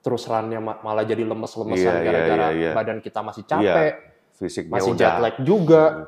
[0.00, 2.70] terus runnya ma- malah jadi lemes-lemesan Iya, iya, gara-gara iya, iya.
[2.72, 3.92] badan kita masih capek
[4.34, 5.00] Fisiknya masih udah.
[5.00, 6.04] jet lag juga Mm.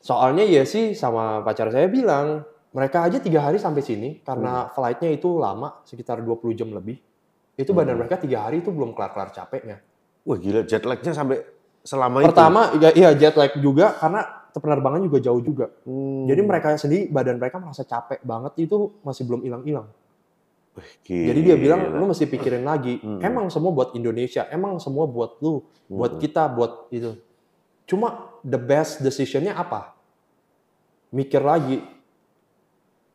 [0.00, 4.70] soalnya ya sih sama pacar saya bilang mereka aja tiga hari sampai sini karena Hmm.
[4.72, 6.96] flightnya itu lama sekitar 20 jam lebih
[7.54, 8.00] itu badan Hmm.
[8.04, 9.78] mereka tiga hari itu belum kelar-kelar capeknya
[10.22, 11.42] Wah gila jet lagnya sampai
[11.82, 12.28] selama itu.
[12.30, 16.24] pertama ya, iya jet lag juga karena penerbangan juga jauh juga Hmm.
[16.24, 19.88] jadi mereka sendiri badan mereka merasa capek banget itu masih belum hilang-hilang
[21.04, 23.20] jadi dia bilang lu mesti pikirin lagi Hmm.
[23.20, 26.20] emang semua buat Indonesia emang semua buat lu buat Hmm.
[26.20, 27.12] kita buat itu
[27.84, 28.08] cuma
[28.40, 29.92] the best decisionnya apa
[31.10, 31.84] mikir lagi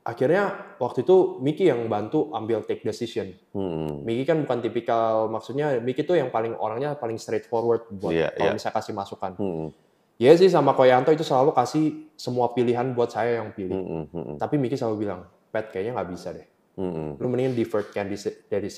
[0.07, 0.43] akhirnya
[0.79, 4.07] waktu itu Miki yang bantu ambil take decision Hmm.
[4.07, 8.47] Miki kan bukan tipikal maksudnya Miki tuh yang paling orangnya paling straightforward buat Iya, kalau
[8.47, 8.55] iya.
[8.55, 9.67] misalnya kasih masukan Hmm.
[10.15, 14.05] ya sih sama Koyanto itu selalu kasih semua pilihan buat saya yang pilih Hmm.
[14.07, 14.35] Hmm.
[14.39, 17.17] tapi Miki selalu bilang Pat kayaknya nggak bisa deh Hmm.
[17.17, 18.31] lu mendingan deferred candidacy,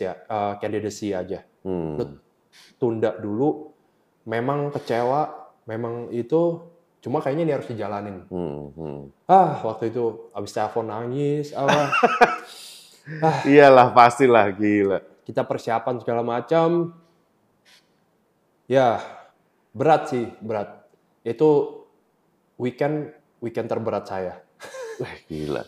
[0.08, 1.94] uh, candidacy aja Hmm.
[1.96, 2.18] Lu-
[2.76, 3.70] tunda dulu
[4.26, 5.30] memang kecewa
[5.64, 6.69] memang itu
[7.00, 8.72] cuma kayaknya ini harus dijalanin Hmm.
[8.76, 9.02] Hmm.
[9.26, 11.90] ah waktu itu abis telepon nangis apa
[13.50, 15.02] Iyalah pastilah gila.
[15.26, 16.94] kita persiapan segala macam
[18.66, 19.02] ya
[19.72, 20.86] berat sih berat
[21.24, 21.50] itu
[22.56, 23.10] weekend
[23.40, 24.34] weekend terberat saya
[25.02, 25.64] Wah gila.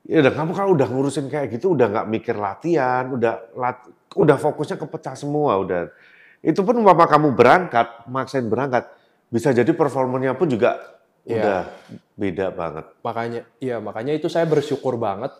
[0.00, 3.84] Ya udah kamu kalau udah ngurusin kayak gitu udah nggak mikir latihan, udah lat,
[4.16, 5.92] udah fokusnya ke pecah semua udah.
[6.40, 8.88] Itu pun umpama kamu berangkat, maksain berangkat,
[9.30, 11.36] bisa jadi performanya pun juga Iya.
[11.36, 11.60] udah
[12.16, 12.84] beda banget.
[13.04, 15.30] makanya iya makanya itu saya bersyukur banget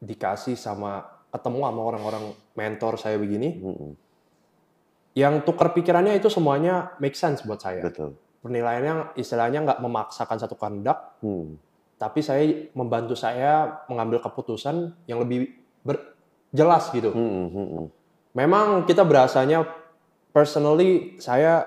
[0.00, 2.24] dikasih sama ketemu sama orang-orang
[2.56, 3.92] mentor saya begini Mm-mm.
[5.12, 8.16] yang tukar pikirannya itu semuanya make sense buat saya Betul.
[8.40, 11.60] penilaiannya istilahnya nggak memaksakan satu kehendak Hmm.
[12.00, 15.52] tapi saya membantu saya mengambil keputusan yang lebih
[15.84, 16.16] ber-
[16.48, 17.12] jelas gitu.
[17.12, 17.86] Hmm, hmm, hmm.
[18.32, 19.68] Memang kita berasanya
[20.30, 21.66] personally saya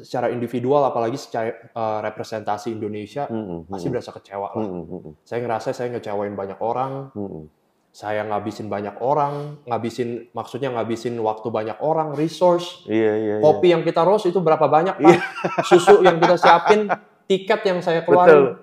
[0.00, 4.64] secara individual apalagi secara eh, representasi Indonesia Hmm, hmm, pasti berasa kecewa lah.
[4.64, 7.44] hmm, hmm, Saya ngerasa saya ngecewain banyak orang, hmm, hmm.
[7.88, 13.42] saya ngabisin banyak orang, ngabisin maksudnya ngabisin waktu banyak orang, resource, Iya, iya, iya.
[13.42, 15.18] kopi yang kita roast itu berapa banyak pak,
[15.66, 16.86] susu yang kita siapin,
[17.26, 18.54] tiket yang saya keluarin,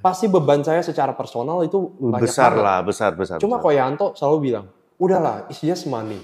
[0.00, 2.64] pasti beban saya secara personal itu banyak besar banget.
[2.64, 3.36] lah, besar, besar.
[3.36, 3.68] Cuma besar.
[3.68, 4.66] kok Yanto selalu bilang,
[4.96, 6.18] udahlah, it's just money.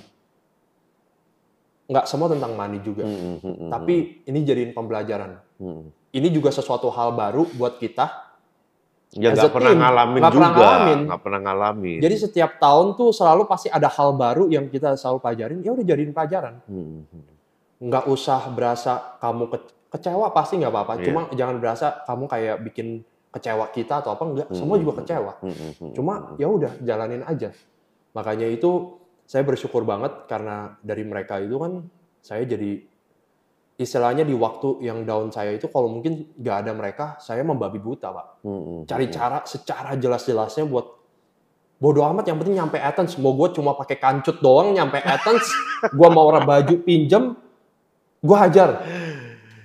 [1.87, 3.07] Nggak semua tentang money juga.
[3.07, 3.95] Hmm, hmm, hmm, hmm, Tapi
[4.27, 5.39] ini jadiin pembelajaran.
[5.63, 5.83] hmm.
[6.17, 8.25] Ini juga sesuatu hal baru buat kita.
[9.15, 10.99] Ya nggak pernah team, ngalamin nggak juga, pernah ngalamin.
[11.07, 11.99] nggak pernah ngalamin.
[12.03, 15.59] Jadi setiap tahun tuh selalu pasti ada hal baru yang kita selalu pelajarin.
[15.63, 16.55] Ya udah jadiin pelajaran.
[16.67, 17.25] Hmm, hmm.
[17.87, 20.93] Nggak usah berasa kamu ke- kecewa pasti nggak apa-apa.
[20.99, 21.05] Iya.
[21.07, 22.87] Cuma jangan berasa kamu kayak bikin
[23.31, 24.49] kecewa kita atau apa enggak.
[24.57, 25.33] Semua juga kecewa.
[25.45, 25.93] Hmm.
[25.95, 27.53] Cuma ya udah jalanin aja.
[28.17, 28.97] Makanya itu
[29.27, 31.83] saya bersyukur banget karena dari mereka itu kan
[32.23, 32.79] saya jadi
[33.77, 38.09] istilahnya di waktu yang down saya itu kalau mungkin nggak ada mereka saya membabi buta
[38.15, 38.27] pak.
[38.41, 39.15] Hmm, Cari hmm.
[39.15, 40.97] cara secara jelas-jelasnya buat
[41.77, 43.21] bodo amat yang penting nyampe Athens.
[43.21, 45.45] Mau gue cuma pakai kancut doang nyampe Athens,
[45.99, 47.37] gue mau orang baju pinjem,
[48.25, 48.81] gue hajar.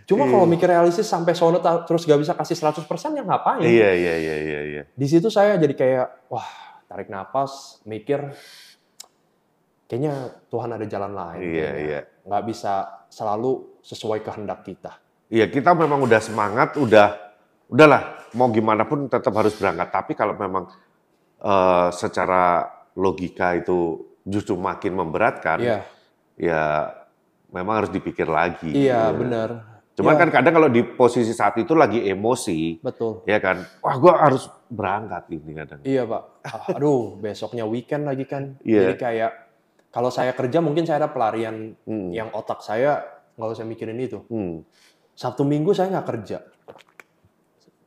[0.04, 0.52] Cuma kalau Iya.
[0.60, 2.84] mikir realistis sampai sono terus gak bisa kasih 100%
[3.16, 3.64] ya ngapain?
[3.64, 4.84] Iya, iya, iya, iya, iya.
[4.92, 6.44] di situ saya jadi kayak wah
[6.92, 8.36] tarik napas mikir
[9.92, 10.16] kayaknya
[10.48, 11.84] Tuhan ada jalan lain Iya, kayaknya.
[11.84, 12.00] iya.
[12.24, 12.74] nggak bisa
[13.12, 13.52] selalu
[13.84, 14.96] sesuai kehendak kita
[15.28, 17.16] Iya, kita memang udah semangat, udah
[17.68, 19.88] udahlah, mau gimana pun tetap harus berangkat.
[19.88, 20.68] Tapi kalau memang
[21.40, 23.96] eh, secara logika itu
[24.28, 25.80] justru makin memberatkan, iya
[26.36, 26.92] ya
[27.48, 28.76] memang harus dipikir lagi.
[28.76, 29.16] iya Ya.
[29.16, 29.50] benar
[29.92, 30.22] Cuman Iya.
[30.24, 34.52] kan kadang kalau di posisi saat itu lagi emosi, betul ya kan, wah gua harus
[34.68, 35.80] berangkat ini kadang.
[35.84, 38.84] iya pak Ah, aduh besoknya weekend lagi kan Iya.
[38.84, 39.32] jadi kayak
[39.92, 42.10] kalau saya kerja mungkin saya ada pelarian Hmm.
[42.10, 43.04] yang otak saya
[43.36, 44.64] nggak usah mikirin itu Hmm.
[45.12, 46.38] Sabtu Minggu saya nggak kerja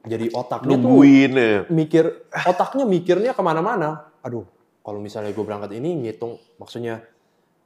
[0.05, 1.65] jadi otaknya tuh Nungguin ya.
[1.67, 2.05] mikir
[2.45, 4.13] otaknya mikirnya ke mana-mana.
[4.21, 4.45] Aduh,
[4.79, 7.01] kalau misalnya gue berangkat ini ngitung, maksudnya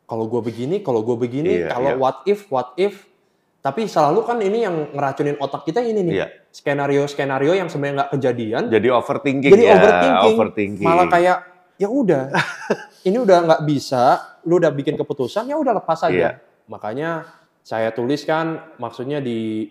[0.07, 1.99] kalau gue begini, kalau gue begini, Iya, kalau iya.
[1.99, 3.11] what if, what if.
[3.59, 6.15] Tapi selalu kan ini yang ngeracunin otak kita ini nih.
[6.15, 6.27] Iya.
[6.49, 8.63] Skenario-skenario yang sebenarnya nggak kejadian.
[8.71, 9.75] Jadi overthinking Jadi ya.
[9.75, 10.27] overthinking.
[10.31, 10.87] overthinking.
[10.87, 11.37] Malah kayak
[11.75, 12.31] ya udah,
[13.05, 16.15] ini udah nggak bisa, lu udah bikin keputusan, ya udah lepas aja.
[16.15, 16.31] Iya.
[16.67, 17.27] Makanya
[17.63, 19.69] saya tuliskan, maksudnya di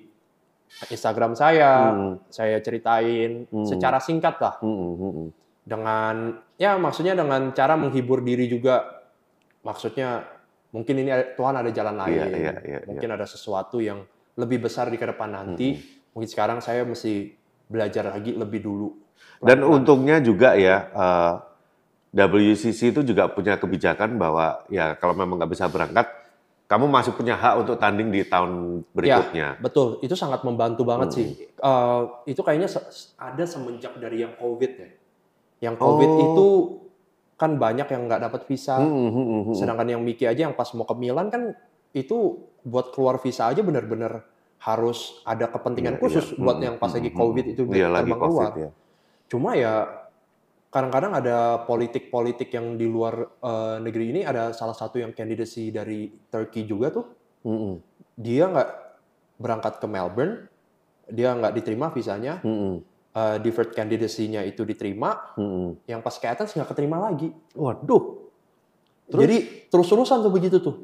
[0.87, 2.13] Instagram saya, Hmm.
[2.29, 3.65] saya ceritain Hmm.
[3.65, 5.27] secara singkat lah Hmm, hmm, hmm.
[5.63, 6.15] dengan
[6.55, 8.83] ya maksudnya dengan cara menghibur diri juga
[9.63, 10.27] maksudnya
[10.69, 14.03] mungkin ini Tuhan ada jalan lain Iya, iya, iya, mungkin ada sesuatu yang
[14.35, 15.75] lebih besar di ke depan nanti
[16.11, 17.31] mungkin sekarang saya mesti
[17.67, 18.89] belajar lagi lebih dulu
[19.39, 21.33] Dan untungnya juga ya eh,
[22.09, 26.07] WCC itu juga punya kebijakan bahwa ya kalau memang nggak bisa berangkat,
[26.65, 29.55] kamu masih punya hak untuk tanding di tahun berikutnya.
[29.57, 31.15] betul itu sangat membantu banget Hmm.
[31.15, 32.83] sih Eh, itu kayaknya se-
[33.15, 34.89] ada semenjak dari yang COVID ya
[35.59, 36.19] yang COVID Oh.
[36.21, 36.47] itu
[37.33, 39.55] kan banyak yang nggak dapat visa Hmm, hmm, hmm, hmm.
[39.55, 41.53] Sedangkan yang Miki aja yang pas mau ke Milan kan
[41.91, 44.21] itu buat keluar visa aja benar-benar
[44.59, 46.37] harus ada kepentingan Iya, khusus iya.
[46.37, 47.53] buat Hmm, yang pas hmm, lagi hmm, COVID hmm.
[47.53, 48.51] itu Iya, lagi COVID keluar.
[48.55, 48.69] ya.
[49.27, 49.73] Cuma ya
[50.67, 56.11] kadang-kadang ada politik-politik yang di luar eh, negeri ini ada salah satu yang candidacy dari
[56.29, 57.05] Turkey juga tuh
[57.47, 57.75] Hmm, hmm.
[58.19, 58.69] dia nggak
[59.39, 60.49] berangkat ke Melbourne,
[61.07, 62.75] dia nggak diterima visanya, Hmm, hmm.
[63.15, 65.71] eh, deferred candidacy-nya itu diterima, Hmm, hmm.
[65.87, 67.31] yang pas ke Athens nggak keterima lagi.
[67.55, 68.27] Waduh.
[69.07, 69.21] Terus?
[69.23, 69.37] Jadi
[69.71, 70.75] terus-terusan tuh begitu tuh.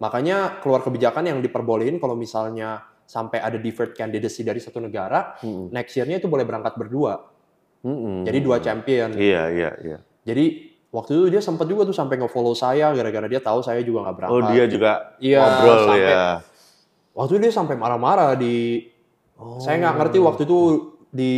[0.00, 5.68] Makanya keluar kebijakan yang diperbolehin kalau misalnya sampai ada deferred candidacy dari satu negara, Hmm,
[5.68, 7.20] next year-nya itu boleh berangkat berdua.
[7.82, 8.18] Hmm, hmm.
[8.24, 9.10] Jadi dua champion.
[9.12, 9.98] Iya, iya, iya.
[10.22, 10.44] Jadi
[10.88, 14.16] waktu itu dia sempat juga tuh sampai nge-follow saya gara-gara dia tahu saya juga nggak
[14.16, 14.36] berangkat.
[14.36, 16.26] Oh, dia juga Iya, ngobrol sampai- ya.
[17.12, 18.88] Waktu itu dia sampai marah-marah di
[19.34, 19.58] Oh.
[19.58, 20.58] saya nggak ngerti waktu itu
[21.10, 21.32] di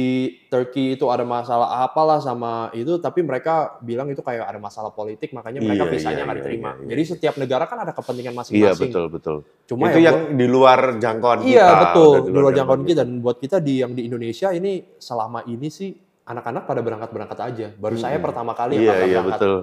[0.47, 5.33] Turkey itu ada masalah apalah sama itu tapi mereka bilang itu kayak ada masalah politik
[5.33, 6.69] makanya mereka Iya, visanya iya, nggak iya, diterima.
[6.69, 6.89] iya, iya.
[6.93, 8.87] Jadi setiap negara kan ada kepentingan Iya, masing-masing.
[8.87, 9.37] betul, betul.
[9.65, 11.51] Cuma itu ya yang di luar jangkauan kita.
[11.51, 15.43] Iya betul, di luar jangkauan kita dan buat kita di yang di Indonesia ini selama
[15.43, 15.91] ini sih
[16.25, 17.67] anak-anak pada berangkat-berangkat aja.
[17.77, 18.25] Baru saya Hmm.
[18.25, 19.39] pertama kali Iya, nggak iya, berangkat.
[19.39, 19.55] betul.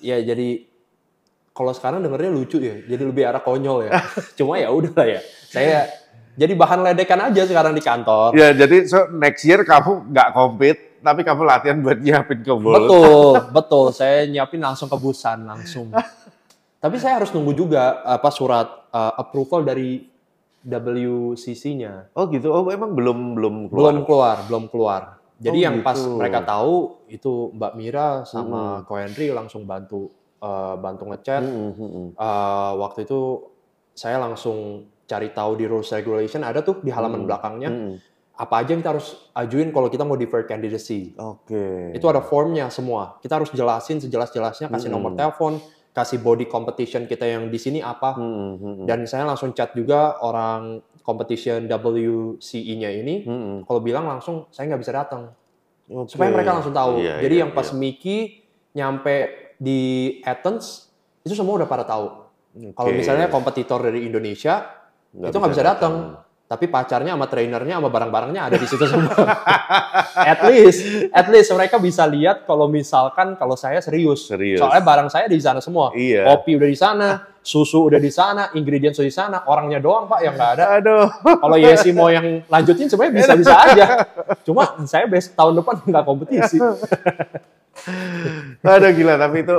[0.00, 0.48] Ya jadi
[1.50, 3.92] kalau sekarang dengernya lucu ya, jadi lebih arah konyol ya.
[4.38, 5.20] Cuma ya udah lah ya.
[5.48, 5.86] Saya
[6.34, 8.34] jadi bahan ledekan aja sekarang di kantor.
[8.34, 12.52] Ya, jadi so next year kamu nggak compete, tapi kamu latihan buat nyiapin ke.
[12.52, 13.86] Betul, betul.
[13.94, 15.94] Saya nyiapin langsung ke Busan langsung.
[16.76, 20.04] Tapi saya harus nunggu juga apa surat uh, approval dari
[20.60, 22.12] WCC-nya.
[22.12, 22.50] Oh gitu.
[22.50, 23.78] Oh emang belum belum keluar.
[23.94, 25.02] Belum keluar, belum keluar.
[25.44, 26.16] Jadi Oh, yang pas gitu.
[26.16, 28.88] mereka tahu itu Mbak Mira sama Mm-mm.
[28.88, 30.08] Ko Henry langsung bantu
[30.40, 31.44] eh, bantu ngechat.
[31.44, 32.06] Mm-mm, mm-mm.
[32.16, 33.44] Eh, waktu itu
[33.92, 37.28] saya langsung cari tahu di rules regulation ada tuh di halaman Mm.
[37.28, 37.94] belakangnya Mm-mm.
[38.34, 41.12] apa aja yang kita harus ajuin kalau kita mau defer candidacy.
[41.14, 41.92] Oke.
[41.92, 43.20] Itu ada formnya semua.
[43.20, 44.96] Kita harus jelasin sejelas-jelasnya, kasih Mm-mm.
[44.98, 45.60] nomor telepon,
[45.92, 48.16] kasih body competition kita yang di sini apa.
[48.18, 48.86] Mm-mm, mm-mm.
[48.88, 53.28] Dan saya langsung chat juga orang competition WCE-nya ini.
[53.28, 53.68] Mm-mm.
[53.68, 55.36] Kalau bilang langsung saya nggak bisa datang
[55.86, 56.16] Oke.
[56.16, 57.04] supaya mereka langsung tahu.
[57.04, 57.76] Iya, Jadi iya, yang pas iya.
[57.76, 58.18] Miki
[58.72, 59.16] nyampe
[59.60, 59.80] di
[60.24, 60.88] Athens
[61.22, 62.06] itu semua udah pada tahu.
[62.72, 62.98] Kalau Oke.
[62.98, 64.64] misalnya kompetitor dari Indonesia
[65.12, 66.23] itu nggak bisa datang.
[66.44, 69.16] Tapi pacarnya sama trainernya sama barang-barangnya ada di situ semua.
[70.32, 74.28] at least, at least mereka bisa lihat kalau misalkan kalau saya serius.
[74.28, 74.60] Serius.
[74.60, 75.96] Soalnya barang saya di sana semua.
[75.96, 76.28] Iya.
[76.28, 77.08] Kopi udah di sana,
[77.40, 80.64] susu udah di sana, ingredients udah di sana, orangnya doang pak yang nggak ada.
[80.76, 81.08] Aduh.
[81.40, 83.86] Kalau Yesi mau yang lanjutin sebenarnya bisa-bisa aja.
[84.44, 86.60] Cuma saya best tahun depan nggak kompetisi.
[88.60, 89.56] Aduh gila, tapi itu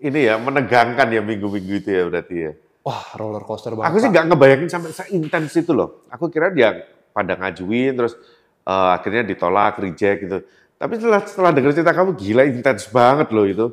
[0.00, 2.52] ini ya menegangkan ya minggu-minggu itu ya berarti ya.
[2.80, 3.92] Wah roller coaster banget.
[3.92, 6.08] Aku sih nggak ngebayangin sampai seintens itu loh.
[6.08, 6.80] Aku kira dia
[7.12, 8.16] pada ngajuin terus
[8.64, 10.38] eh, akhirnya ditolak, reject gitu.
[10.80, 13.66] Tapi setelah setelah dengar cerita kamu gila intens banget loh itu.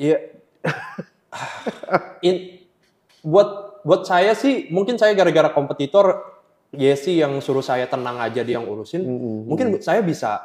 [0.00, 0.18] Iya.
[2.24, 2.64] In,
[3.20, 6.32] buat buat saya sih mungkin saya gara-gara kompetitor
[6.74, 9.04] Yesi yang suruh saya tenang aja dia yang urusin.
[9.46, 10.40] Mungkin saya bisa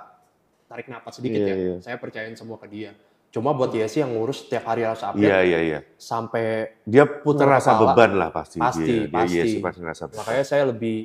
[0.69, 1.55] tarik napas sedikit Iya, ya.
[1.57, 1.75] iya.
[1.81, 2.93] Saya percayain semua ke dia.
[3.29, 5.79] Cuma buat Yesi yang ngurus setiap hari harus update Iya iya iya.
[5.95, 7.93] sampai Dia Putar ngerasa kepala.
[7.93, 8.57] beban lah pasti.
[8.57, 9.05] Pasti, dia.
[9.07, 9.27] pasti.
[9.27, 10.17] Dia, iya sih pasti ngerasa beban.
[10.17, 10.95] makanya saya lebih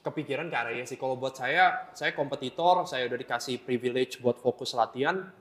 [0.00, 0.94] kepikiran ke arah Yesi.
[0.94, 5.32] Kalau buat saya, saya kompetitor, saya udah dikasih privilege buat fokus latihan.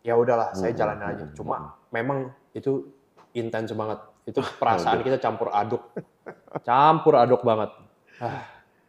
[0.00, 0.78] Ya udahlah, saya Hmm.
[0.78, 1.24] jalan aja.
[1.32, 1.56] Cuma
[1.88, 2.18] memang
[2.52, 2.86] itu
[3.32, 3.98] intens banget.
[4.24, 5.82] Itu perasaan kita campur aduk.
[6.62, 7.74] Campur aduk banget.
[8.18, 8.46] Ah,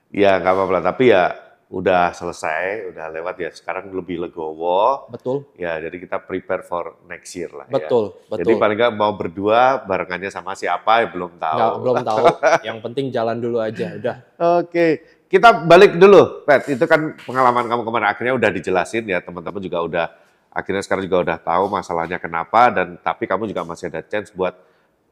[0.09, 0.83] Ya nggak apa-apa lah.
[0.85, 1.33] Tapi ya
[1.69, 3.49] udah selesai, udah lewat ya.
[3.53, 5.05] Sekarang lebih legowo.
[5.13, 7.69] betul, Ya jadi kita prepare for next year lah.
[7.69, 7.77] ya.
[7.77, 8.41] betul, betul.
[8.41, 11.57] Jadi paling nggak mau berdua barengannya sama siapa ya belum tahu.
[11.61, 12.25] Nggak, belum tahu.
[12.65, 13.87] Yang penting jalan dulu aja.
[13.93, 14.17] Udah.
[14.57, 14.85] Oke,
[15.29, 16.73] kita balik dulu, Pet.
[16.73, 20.05] Itu kan pengalaman kamu kemarin akhirnya udah dijelasin ya, teman-teman juga udah
[20.49, 24.57] akhirnya sekarang juga udah tahu masalahnya kenapa dan tapi kamu juga masih ada chance buat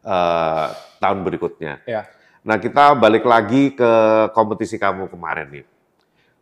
[0.01, 0.67] eh,
[0.97, 1.85] tahun berikutnya.
[1.85, 2.09] Ya.
[2.41, 3.91] Nah, kita balik lagi ke
[4.33, 5.76] kompetisi kamu kemarin nih.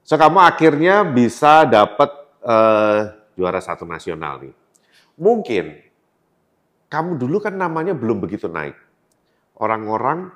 [0.05, 2.13] So kamu akhirnya bisa dapat
[2.45, 2.99] eh,
[3.33, 4.53] juara satu nasional nih.
[5.17, 5.81] Mungkin
[6.93, 8.77] kamu dulu kan namanya belum begitu naik.
[9.57, 10.29] Orang-orang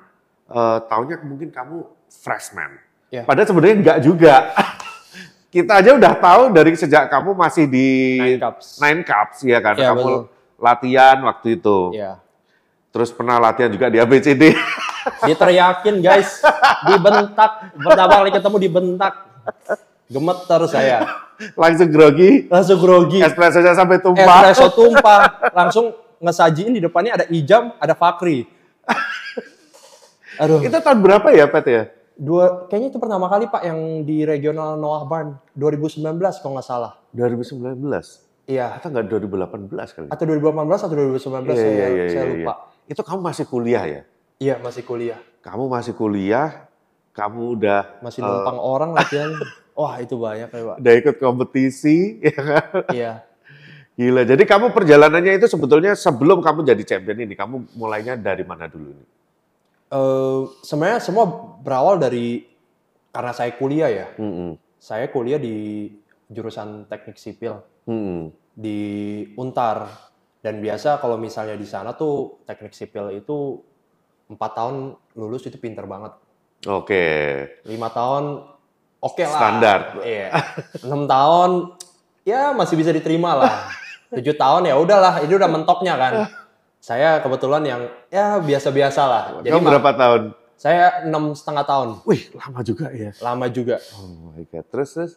[0.50, 2.82] eh, taunya mungkin kamu freshman.
[3.14, 3.22] Ya.
[3.22, 4.34] Padahal sebenarnya enggak juga.
[5.54, 8.66] Kita aja udah tahu dari sejak kamu masih di Nine Cups.
[8.82, 9.74] Nine Cups ya kan.
[9.78, 10.18] Ya, kamu betul.
[10.58, 11.78] latihan waktu itu.
[11.94, 12.22] Ya.
[12.90, 14.50] Terus pernah latihan juga di ABCD.
[15.26, 16.42] Diteriakin guys,
[16.86, 17.70] dibentak.
[17.78, 19.29] Pertama kali ketemu dibentak.
[20.10, 20.98] Gemeter saya.
[21.54, 22.50] Langsung grogi.
[22.50, 23.22] Langsung grogi.
[23.22, 24.50] Espressonya sampai tumpah.
[24.50, 25.20] Espresso tumpah.
[25.54, 28.44] Langsung ngesajiin di depannya ada Ijam, ada Fakri.
[30.42, 30.60] Aduh.
[30.66, 31.82] Itu tahun berapa ya, Pet ya?
[32.20, 36.04] Dua, kayaknya itu pertama kali Pak yang di regional Noah Barn 2019
[36.44, 37.00] kalau nggak salah.
[37.16, 37.80] 2019.
[38.44, 38.76] Iya.
[38.76, 40.06] Atau enggak 2018 kali?
[40.12, 42.54] Atau 2018 atau 2019 Iya, saya, iya, iya, saya iya, lupa.
[42.84, 44.02] Itu kamu masih kuliah ya?
[44.40, 46.68] Iya masih kuliah, Kamu masih kuliah,
[47.10, 48.26] kamu udah masih Eh.
[48.26, 49.32] numpang orang latihan.
[49.72, 50.76] Wah itu banyak ya Pak.
[50.78, 52.64] udah ikut kompetisi, ya kan?
[52.92, 53.12] Iya.
[53.94, 54.22] Gila.
[54.24, 58.92] Jadi kamu perjalanannya itu sebetulnya sebelum kamu jadi champion ini, kamu mulainya dari mana dulu
[58.92, 59.08] nih?
[59.90, 61.24] Eh, sebenarnya semua
[61.60, 62.46] berawal dari
[63.10, 64.06] karena saya kuliah ya.
[64.16, 64.54] Mm-mm.
[64.78, 65.88] Saya kuliah di
[66.26, 68.30] jurusan teknik sipil Mm-mm.
[68.54, 68.78] di
[69.34, 69.90] Untar
[70.40, 73.60] dan biasa kalau misalnya di sana tuh teknik sipil itu
[74.28, 74.76] empat tahun
[75.14, 76.14] lulus itu pinter banget.
[76.68, 77.04] Oke.
[77.64, 78.44] Lima tahun
[79.00, 79.40] oke lah.
[79.40, 79.78] Standar.
[80.04, 80.28] Iya.
[80.84, 81.50] Enam tahun
[82.28, 83.72] ya masih bisa diterima lah.
[84.10, 86.12] Tujuh tahun ya udahlah, ini udah mentoknya kan.
[86.82, 89.22] Saya kebetulan yang ya biasa-biasa lah.
[89.40, 90.22] Jadi kamu berapa tahun?
[90.60, 93.16] saya enam setengah tahun, Wih, lama juga ya.
[93.24, 93.80] lama juga.
[93.96, 94.68] Oh my God.
[94.68, 95.12] Terus, terus?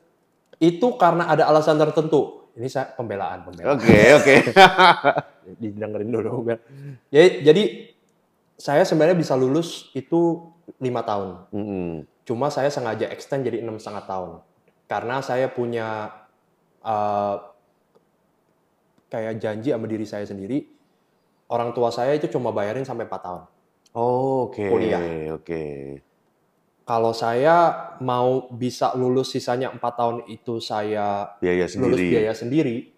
[0.55, 2.47] Itu karena ada alasan tertentu.
[2.55, 3.75] Ini saya pembelaan, pembelaan.
[3.75, 4.35] Oke, oke.
[5.59, 6.47] Didengerin dulu.
[6.47, 6.63] Biar.
[7.11, 7.63] Jadi, jadi
[8.55, 11.29] saya sebenarnya bisa lulus itu lima tahun.
[11.51, 11.87] Mm-mm.
[12.23, 14.31] Cuma saya sengaja extend jadi enam setengah tahun.
[14.87, 16.11] Karena saya punya
[16.83, 17.35] eh,
[19.11, 20.65] kayak janji sama diri saya sendiri,
[21.53, 23.43] orang tua saya itu cuma bayarin sampai 4 tahun.
[23.93, 25.29] Oh, Oke, Kuliah.
[25.37, 25.63] oke.
[26.83, 27.55] Kalau saya
[28.03, 32.91] mau bisa lulus sisanya 4 tahun itu saya Biaya lulus biaya sendiri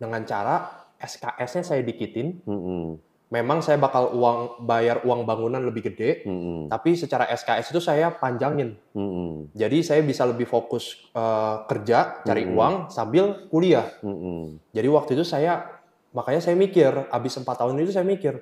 [0.00, 2.98] dengan cara SKS-nya saya dikitin, Mm-mm.
[3.32, 6.68] Memang saya bakal uang bayar uang bangunan lebih gede, Mm-mm.
[6.68, 8.76] tapi secara SKS itu saya panjangin.
[8.92, 9.56] Mm-mm.
[9.56, 12.56] Jadi saya bisa lebih fokus eh, kerja, cari Mm-mm.
[12.60, 13.88] uang sambil kuliah.
[14.04, 14.60] Mm-mm.
[14.76, 15.64] Jadi waktu itu saya
[16.12, 18.36] makanya saya mikir, habis empat tahun itu saya mikir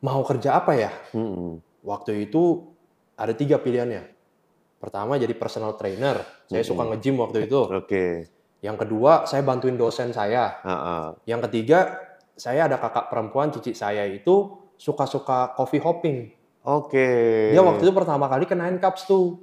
[0.00, 0.90] mau kerja apa ya?
[1.12, 1.60] Mm-mm.
[1.84, 2.64] Waktu itu
[3.20, 4.16] ada tiga pilihannya.
[4.80, 6.96] Pertama jadi personal trainer, saya suka Mm-mm.
[6.96, 7.60] nge-gym waktu itu.
[7.84, 8.32] Oke.
[8.64, 10.56] Yang kedua saya bantuin dosen saya.
[10.64, 11.20] Ah-ah.
[11.28, 12.00] Yang ketiga
[12.34, 16.18] saya ada kakak perempuan cici saya itu suka-suka coffee hopping.
[16.64, 17.08] Oke.
[17.52, 19.38] Dia waktu itu pertama kali ke Nine Cups tuh.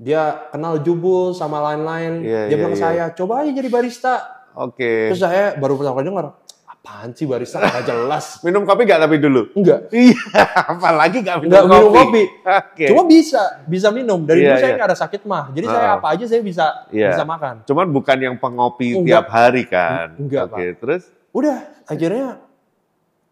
[0.00, 2.24] Dia kenal Jubul sama lain-lain.
[2.24, 2.86] Iya, dia iya, bilang ke iya.
[2.88, 4.14] saya, coba aja jadi barista.
[4.56, 5.12] Oke.
[5.12, 6.26] Terus saya baru pertama kali dengar,
[6.64, 8.24] apaan sih barista nggak jelas.
[8.46, 9.52] Minum kopi nggak tapi dulu?
[9.52, 10.16] Enggak, Iya,
[10.72, 11.76] apalagi nggak minum nggak kopi.
[11.76, 12.22] minum kopi.
[12.40, 12.86] Oke.
[12.88, 14.24] Cuma bisa, bisa minum.
[14.24, 14.76] Dari Iya, dulu saya iya.
[14.80, 15.44] nggak ada sakit mah.
[15.52, 15.96] Jadi saya Ah.
[16.00, 17.08] apa aja saya bisa Iya.
[17.12, 17.54] bisa makan.
[17.68, 19.04] Cuman bukan yang pengopi Enggak.
[19.04, 20.16] tiap hari kan?
[20.16, 21.04] Enggak, Oke, terus?
[21.30, 22.42] Udah, akhirnya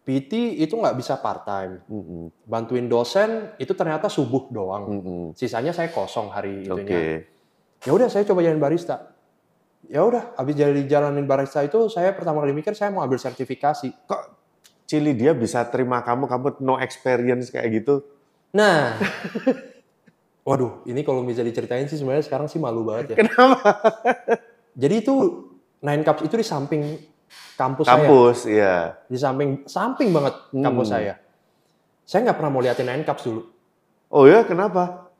[0.07, 1.85] PT itu nggak bisa part time.
[1.85, 2.33] Mm-mm.
[2.49, 4.83] Bantuin dosen itu ternyata subuh doang.
[4.89, 5.23] Mm-mm.
[5.37, 6.81] Sisanya saya kosong hari Oke.
[6.81, 7.01] itunya.
[7.85, 9.13] Ya udah saya coba jalanin barista.
[9.85, 13.93] Ya udah, habis jadi jalanin barista itu saya pertama kali mikir saya mau ambil sertifikasi.
[14.09, 14.21] Kok
[14.89, 18.01] Cili dia bisa terima kamu, kamu no experience kayak gitu?
[18.57, 18.97] Nah,
[20.49, 23.15] waduh, ini kalau bisa diceritain sih sebenarnya sekarang sih malu banget ya.
[23.21, 23.77] Kenapa?
[24.73, 25.13] Jadi itu
[25.85, 26.97] Nine Cups itu di samping
[27.59, 28.75] kampus, saya, Kampus, iya.
[29.11, 30.95] di samping samping banget kampus Hmm.
[30.95, 31.13] saya.
[32.07, 33.41] Saya nggak pernah mau liatin Nine Cups dulu.
[34.09, 35.11] Oh ya, kenapa?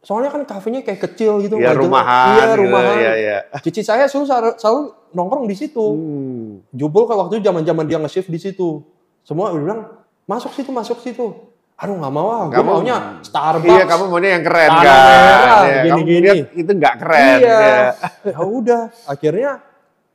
[0.00, 1.60] Soalnya kan kafenya kayak kecil gitu.
[1.60, 2.32] Ya rumahan.
[2.32, 2.96] Iya gitu, rumahan.
[2.96, 3.36] Iya, iya.
[3.60, 4.80] Cici saya selalu, selalu,
[5.12, 5.84] nongkrong di situ.
[5.84, 6.64] Hmm.
[6.72, 8.80] Jubul kan waktu itu zaman-zaman dia nge-shift di situ.
[9.20, 11.52] Semua bilang, masuk situ, masuk situ.
[11.76, 13.72] Aduh nggak mau ah, gue maunya Starbucks.
[13.72, 14.84] Iya, kamu maunya yang keren kan?
[14.84, 16.38] merah, Iya, kamu gini-gini.
[16.52, 17.24] itu nggak keren.
[17.40, 17.56] Iya.
[17.56, 17.80] ya.
[18.36, 19.50] Ya udah, akhirnya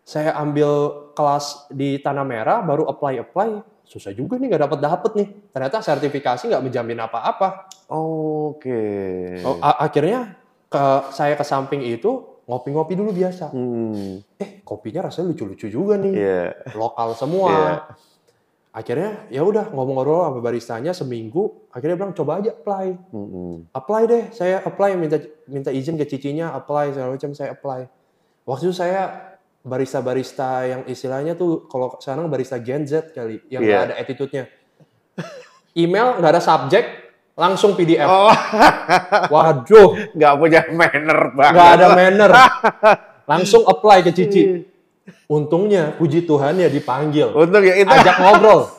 [0.06, 0.70] saya ambil
[1.18, 3.82] kelas di Tanah Merah, baru apply-apply.
[3.86, 5.28] Susah juga nih, nggak dapet-dapet nih.
[5.50, 7.66] Ternyata sertifikasi nggak menjamin apa-apa.
[7.90, 8.82] Oke.
[9.42, 10.38] Oh, a- akhirnya
[10.70, 13.50] ke saya ke samping itu, ngopi-ngopi dulu biasa.
[13.50, 14.22] Hmm.
[14.38, 16.14] Eh, kopinya rasanya lucu-lucu juga nih.
[16.14, 16.44] Iya.
[16.78, 17.50] lokal semua.
[17.50, 17.74] Iya.
[18.76, 22.88] Akhirnya ya udah ngomong-ngobrol sama baristanya seminggu, akhirnya bilang coba aja apply.
[23.16, 23.72] Mm-mm.
[23.72, 27.88] Apply deh, saya apply minta minta izin ke cicinya, apply segala macam saya apply.
[28.44, 29.32] Waktu itu saya
[29.66, 33.88] barista-barista yang istilahnya tuh kalau sekarang barista Gen Z kali, yang nggak Iya.
[33.90, 34.44] ada attitude-nya.
[35.74, 36.86] Email nggak ada subjek,
[37.34, 38.06] langsung PDF.
[38.06, 38.30] Oh,
[39.28, 41.54] Waduh, nggak punya manner banget.
[41.58, 42.32] nggak ada manner.
[43.26, 44.44] Langsung apply ke Cici.
[45.26, 47.34] Untungnya, puji Tuhan ya dipanggil.
[47.34, 48.70] Untuk ya itu ajak ngobrol.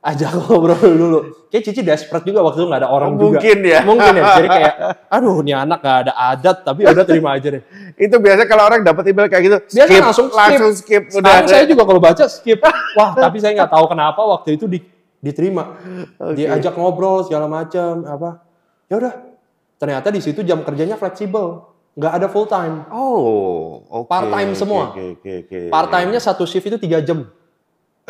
[0.00, 1.18] Ajak ngobrol dulu.
[1.52, 3.36] Kayak Cici desperate juga waktu itu nggak ada orang juga.
[3.36, 3.80] mungkin ya.
[3.84, 4.22] Mungkin ya.
[4.32, 4.74] Jadi kayak,
[5.14, 7.62] aduh nih anak nggak ada adat, tapi udah terima aja deh.
[8.00, 10.40] Itu biasa kalau orang dapat email kayak gitu, Biasa skip, langsung skip.
[10.40, 11.02] langsung skip.
[11.12, 11.20] Udah.
[11.20, 12.58] Sekarang saya juga kalau baca skip.
[12.96, 14.88] Wah, tapi saya nggak tahu kenapa waktu itu di-
[15.20, 15.76] diterima.
[16.16, 16.32] Oke.
[16.32, 18.40] Diajak ngobrol segala macam apa.
[18.88, 19.12] Ya udah.
[19.76, 21.68] Ternyata di situ jam kerjanya fleksibel.
[21.92, 22.88] Nggak ada full time.
[22.88, 24.08] Oh, oke.
[24.08, 24.96] Part-time oke, semua.
[24.96, 25.58] Oke, oke, oke.
[25.68, 27.28] Part time-nya satu shift itu tiga jam.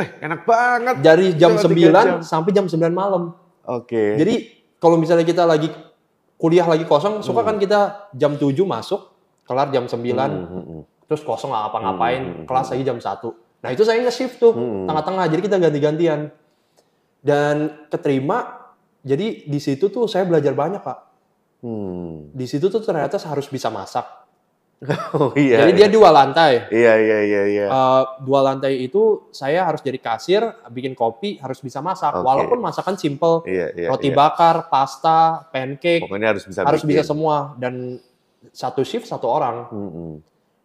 [0.00, 0.94] Eh, enak banget.
[1.04, 2.20] Dari jam Cuma tiga 9 jam.
[2.24, 3.36] sampai jam 9 malam.
[3.68, 4.16] Oke.
[4.16, 4.34] Jadi
[4.80, 5.68] kalau misalnya kita lagi
[6.40, 7.48] kuliah lagi kosong, suka Hmm.
[7.52, 7.80] kan kita
[8.16, 9.12] jam 7 masuk,
[9.44, 10.82] kelar jam 9, Hmm, hmm, hmm.
[11.04, 13.28] terus kosong nggak apa-ngapain, Hmm, hmm, kelas lagi jam 1.
[13.60, 14.88] Nah itu saya nge-shift tuh, Hmm.
[14.88, 16.20] tengah-tengah, jadi kita ganti-gantian.
[17.20, 18.72] Dan keterima,
[19.04, 20.98] jadi di situ tuh saya belajar banyak Pak.
[21.60, 22.32] Hmm.
[22.32, 24.19] Di situ tuh ternyata harus bisa masak.
[25.12, 25.68] Oh iya.
[25.68, 25.78] jadi iya.
[25.84, 26.64] dia dua lantai.
[26.72, 27.66] Iya, iya, iya, iya.
[27.68, 30.40] Eh, dua lantai itu saya harus jadi kasir,
[30.72, 32.16] bikin kopi, harus bisa masak.
[32.16, 32.24] Oke.
[32.24, 33.88] Walaupun masakan simple, Iya, iya.
[33.92, 34.16] roti iya.
[34.16, 36.96] bakar, pasta, pancake, Pokoknya harus bisa harus bikin.
[36.96, 38.00] bisa semua dan
[38.56, 40.14] satu shift satu orang Hmm, hmm.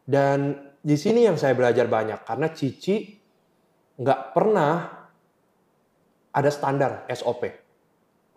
[0.07, 0.39] dan
[0.79, 3.19] di sini yang saya belajar banyak karena Cici
[3.99, 4.95] nggak pernah
[6.31, 7.51] ada standar SOP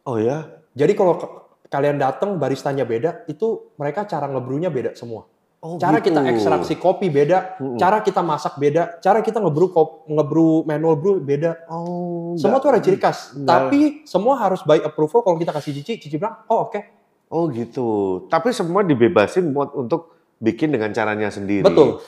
[0.02, 0.42] Oh ya?
[0.74, 1.22] jadi kalau
[1.70, 5.22] kalian datang baristanya beda itu mereka cara ngebrunya beda semua
[5.59, 6.14] Oh, cara gitu.
[6.14, 7.75] kita ekstraksi kopi beda Mm-mm.
[7.77, 12.71] cara kita masak beda cara kita ngebrew kop, ngebrew manual brew beda Oh, semua tuh
[12.71, 16.47] ada ciri khas nggak- tapi semua harus by approval kalau kita kasih Cici Cici bilang
[16.47, 17.88] oh oke Oh gitu.
[18.27, 21.61] Tapi semua dibebasin buat untuk bikin dengan caranya sendiri.
[21.61, 22.01] Betul.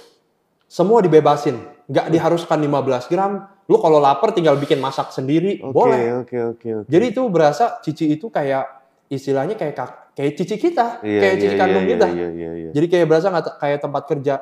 [0.65, 1.61] Semua dibebasin.
[1.85, 3.33] Nggak diharuskan 15 gram.
[3.69, 5.61] Lu kalau lapar tinggal bikin masak sendiri.
[5.61, 6.25] Oke, Boleh.
[6.25, 6.89] oke, oke, oke.
[6.89, 8.80] Jadi itu berasa cici itu kayak
[9.11, 11.03] istilahnya kayak kak- kayak cici kita.
[11.03, 12.07] Iya, kayak iya, cici iya, kandung iya, kita.
[12.07, 12.71] Iya, iya, iya.
[12.71, 14.35] Jadi kayak berasa nggak kayak tempat kerja.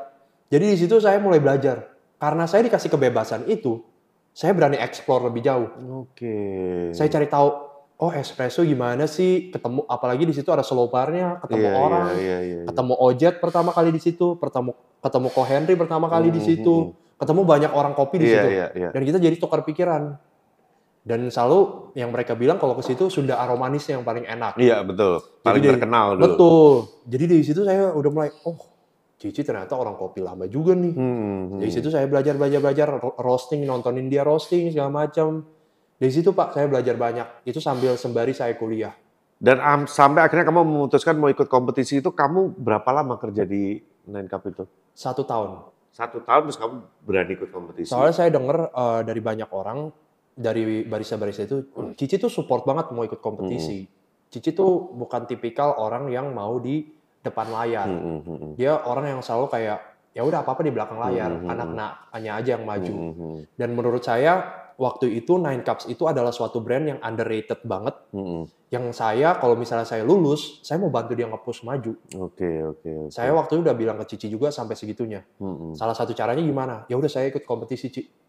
[0.48, 1.88] Jadi di situ saya mulai belajar.
[2.18, 3.80] Karena saya dikasih kebebasan itu,
[4.30, 5.68] saya berani explore lebih jauh.
[6.02, 6.36] Oke.
[6.90, 7.48] Saya cari tahu,
[7.96, 9.48] oh espresso gimana sih?
[9.48, 12.60] Ketemu apalagi di situ ada slow bar-nya, ketemu Iya, orang, Iya, iya, iya.
[12.66, 16.74] ketemu Ojet pertama kali di situ, ketemu ketemu Ko Henry pertama kali di Hmm, situ,
[16.90, 18.88] hmm, ketemu banyak orang kopi di Iya, situ, iya, iya.
[18.90, 20.18] dan kita jadi tukar pikiran.
[21.02, 24.60] Dan selalu yang mereka bilang kalau ke situ Sunda aromanisnya yang paling enak.
[24.60, 25.24] Iya betul.
[25.40, 26.22] Paling Jadi- terkenal dulu.
[26.24, 26.70] Betul.
[27.08, 28.58] Jadi dari situ saya udah mulai, oh
[29.18, 30.94] Cici ternyata orang kopi lama juga nih.
[30.94, 35.42] Hmm, Dari situ saya belajar, belajar, belajar, ro- roasting, nontonin dia roasting segala macam.
[35.98, 37.42] Dari situ Pak saya belajar banyak.
[37.42, 38.94] Itu sambil sembari saya kuliah.
[39.34, 43.82] Dan am- sampai akhirnya kamu memutuskan mau ikut kompetisi itu, kamu berapa lama kerja di
[44.06, 44.62] Nine Cup itu?
[44.94, 45.66] Satu tahun.
[45.90, 47.90] Satu tahun terus kamu berani ikut kompetisi.
[47.90, 49.90] Soalnya saya denger eh, dari banyak orang,
[50.38, 51.58] dari barista-barista itu,
[51.98, 53.82] Cici tuh support banget mau ikut kompetisi.
[54.30, 56.86] Cici tuh bukan tipikal orang yang mau di
[57.18, 57.90] depan layar.
[57.90, 59.78] Hmm, hmm, hmm, Dia orang yang selalu kayak,
[60.14, 61.52] ya udah apa-apa di belakang layar, Hmm, hmm, hmm.
[61.52, 62.94] anak-anaknya aja yang maju.
[62.94, 64.32] hmm, hmm, Dan menurut saya,
[64.78, 67.98] waktu itu Nine Cups itu adalah suatu brand yang underrated banget.
[68.14, 68.44] hmm, hmm.
[68.68, 71.96] Yang saya, kalau misalnya saya lulus, saya mau bantu dia nge-push maju.
[72.20, 73.10] Oke oke oke.
[73.10, 75.24] Saya waktu itu udah bilang ke Cici juga sampai segitunya.
[75.40, 75.72] Hmm, hmm.
[75.72, 76.84] Salah satu caranya gimana?
[76.86, 78.27] Ya udah saya ikut kompetisi, Ci.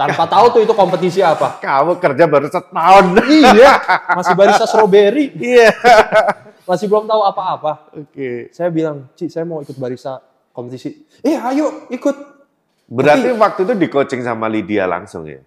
[0.00, 1.60] Tanpa tahu tuh itu kompetisi apa.
[1.60, 3.04] Kamu kerja baru setahun.
[3.28, 3.76] iya,
[4.16, 5.76] masih barista strawberry, Iya.
[6.64, 7.92] masih belum tahu apa-apa.
[7.92, 8.48] Oke.
[8.56, 10.24] Saya bilang, Ci, saya mau ikut barista
[10.56, 11.04] kompetisi.
[11.20, 12.16] Eh, ayo ikut.
[12.88, 15.44] Berarti waktu itu di coaching sama Lydia langsung ya?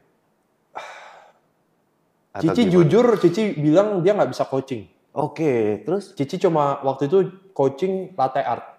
[2.29, 2.73] Atau Cici gimana?
[2.77, 4.85] jujur, Cici bilang dia nggak bisa coaching.
[5.13, 6.13] Oke, terus?
[6.13, 7.17] Cici cuma waktu itu
[7.53, 8.77] coaching latte art.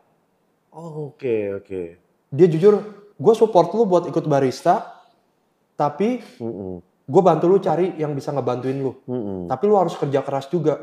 [0.70, 1.82] Oh, Oke oke.
[2.30, 2.82] Dia jujur,
[3.14, 4.93] gue support lu buat ikut barista,
[5.74, 8.92] tapi Hmm, hmm, gue bantu lu cari yang bisa ngebantuin lu.
[9.04, 9.40] hmm, hmm.
[9.46, 10.80] Tapi lu harus kerja keras juga.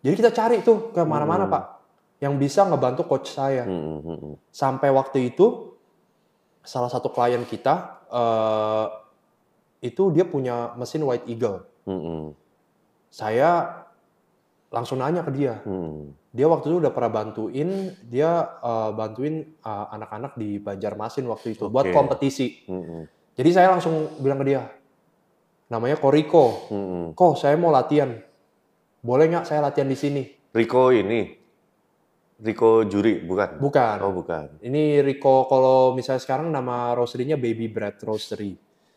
[0.00, 1.52] Jadi kita cari tuh ke mana-mana Hmm.
[1.52, 1.64] pak,
[2.18, 3.62] yang bisa ngebantu coach saya.
[3.62, 4.32] Hmm, hmm.
[4.48, 5.76] Sampai waktu itu
[6.60, 7.74] salah satu klien kita
[8.06, 8.86] eh,
[9.82, 11.62] itu dia punya mesin White Eagle.
[11.84, 12.24] Hmm, hmm,
[13.08, 13.82] Saya
[14.68, 15.62] langsung nanya ke dia.
[15.62, 16.26] hmm.
[16.36, 17.70] Dia waktu itu udah pernah bantuin
[18.02, 21.94] dia eh, bantuin eh, anak-anak di Banjarmasin waktu itu buat Oke.
[21.94, 22.66] kompetisi.
[22.66, 23.02] Hmm, hmm,
[23.36, 24.64] Jadi saya langsung bilang ke dia,
[25.68, 26.72] namanya Koriko.
[26.72, 27.06] hmm.
[27.12, 28.16] Kok saya mau latihan?
[29.04, 30.22] Boleh nggak saya latihan di sini?
[30.56, 31.36] Rico ini,
[32.40, 33.60] Rico Juri bukan?
[33.60, 33.96] Bukan.
[34.00, 34.60] Oh bukan.
[34.64, 38.56] Ini Rico kalau misalnya sekarang nama roastery-nya Baby Bread Roastery.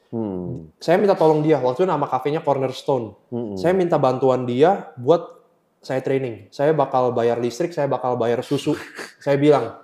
[0.10, 0.74] Hmm.
[0.82, 3.14] Saya minta tolong dia, waktu itu nama kafenya Cornerstone.
[3.30, 3.56] Hmm.
[3.60, 5.40] Saya minta bantuan dia buat
[5.80, 6.52] saya training.
[6.52, 8.76] Saya bakal bayar listrik, saya bakal bayar susu.
[9.24, 9.78] saya bilang,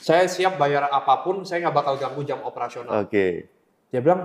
[0.00, 3.04] saya siap bayar apa pun, saya nggak bakal ganggu jam operasional.
[3.04, 3.51] Oke.
[3.92, 4.24] Dia bilang,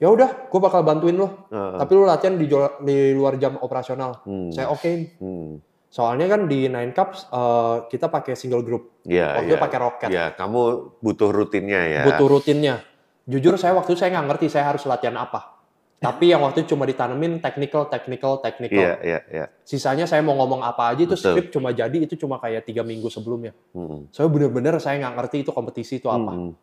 [0.00, 1.46] ya udah, gue bakal bantuin lo.
[1.52, 1.76] Heeh.
[1.76, 2.48] Tapi lu latihan di,
[2.88, 4.24] di luar jam operasional.
[4.24, 4.48] Hmm.
[4.48, 5.12] Saya okein.
[5.20, 5.60] Hmm.
[5.90, 9.04] Soalnya kan di Nine Cups eh, kita pakai single group.
[9.04, 10.08] Iya, Waktu itu pakai roket.
[10.08, 12.02] Ya, kamu butuh rutinnya ya.
[12.08, 12.80] butuh rutinnya.
[13.28, 15.60] Jujur saya waktu itu saya nggak ngerti saya harus latihan apa.
[16.00, 18.80] Tapi yang waktu itu cuma ditanemin technical, technical, technical.
[18.80, 19.46] Iya, iya, iya.
[19.68, 21.36] Sisanya saya mau ngomong apa aja itu Betul.
[21.36, 23.52] script cuma jadi itu cuma kayak tiga minggu sebelumnya.
[23.76, 24.08] Hmm.
[24.08, 26.32] Saya bener-bener saya nggak ngerti itu kompetisi itu apa.
[26.32, 26.56] Hmm.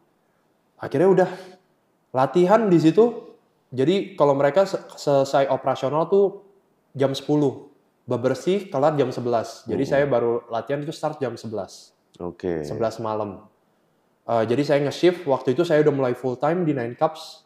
[0.81, 1.29] Akhirnya udah
[2.17, 3.29] latihan di situ.
[3.69, 6.41] Jadi kalau mereka se- selesai operasional tuh
[6.91, 7.69] jam 10.
[8.03, 9.67] Bebersih kelar jam 11.
[9.67, 9.91] Jadi Hmm.
[9.91, 11.93] saya baru latihan itu start jam 11.
[12.17, 12.63] Oke.
[12.63, 13.45] 11 malam.
[14.25, 17.45] Eh, jadi saya nge-shift, waktu itu saya udah mulai full time di Nine Cups.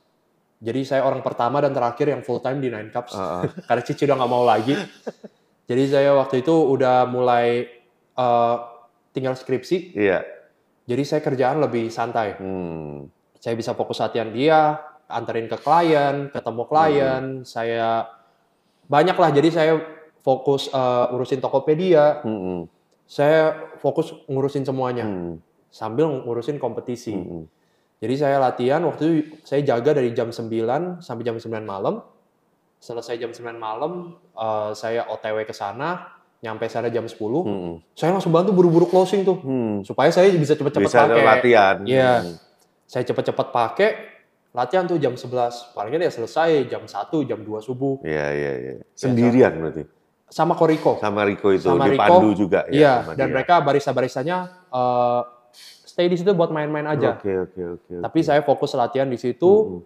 [0.61, 3.11] Jadi saya orang pertama dan terakhir yang full time di Nine Cups.
[3.11, 3.43] Ah, ah.
[3.67, 4.77] Karena Cici udah nggak mau lagi.
[5.65, 7.65] jadi saya waktu itu udah mulai
[8.13, 8.55] eh,
[9.11, 9.97] tinggal skripsi.
[9.97, 10.21] Iya.
[10.85, 12.37] Jadi saya kerjaan lebih santai.
[12.37, 13.09] Hmm.
[13.41, 14.77] Saya bisa fokus latihan dia,
[15.09, 17.23] anterin ke klien, ketemu klien.
[17.41, 18.05] Saya
[18.85, 19.29] banyak lah.
[19.31, 19.73] Jadi saya
[20.21, 22.21] fokus eh, urusin Tokopedia.
[22.21, 22.69] Hmm.
[23.03, 25.41] Saya fokus ngurusin semuanya Hmm.
[25.67, 27.11] sambil ngurusin kompetisi.
[27.11, 27.49] Hmm.
[27.97, 32.05] Jadi saya latihan waktu itu saya jaga dari jam 9 sampai jam 9 malam.
[32.77, 37.41] Selesai jam 9 malam eh, saya OTW ke sana, nyampe sana jam 10.
[37.41, 37.73] Hmm.
[37.93, 39.81] Saya langsung bantu buru-buru closing tuh Hmm.
[39.81, 41.25] supaya saya bisa cepet-cepet Bisa pakai.
[41.25, 41.77] latihan.
[41.83, 42.13] Iya.
[42.21, 42.35] Hmm.
[42.91, 43.89] Saya cepet-cepet pakai
[44.51, 45.71] latihan tuh jam 11.
[45.71, 48.73] Palingnya dia selesai jam 1, jam 2 subuh Iya, iya, iya.
[48.91, 49.87] Sendirian berarti.
[50.27, 50.99] sama Koriko.
[50.99, 53.35] Sama Rico itu Sama dipandu Rico, juga ya Iya, sama dan dia.
[53.35, 54.37] mereka barista-baristanya
[54.75, 55.21] eh,
[55.87, 57.15] stay di situ buat main-main aja.
[57.15, 57.93] Oke, oke, oke.
[58.03, 58.27] Tapi oke.
[58.27, 59.51] saya fokus latihan di situ.
[59.51, 59.79] Hmm.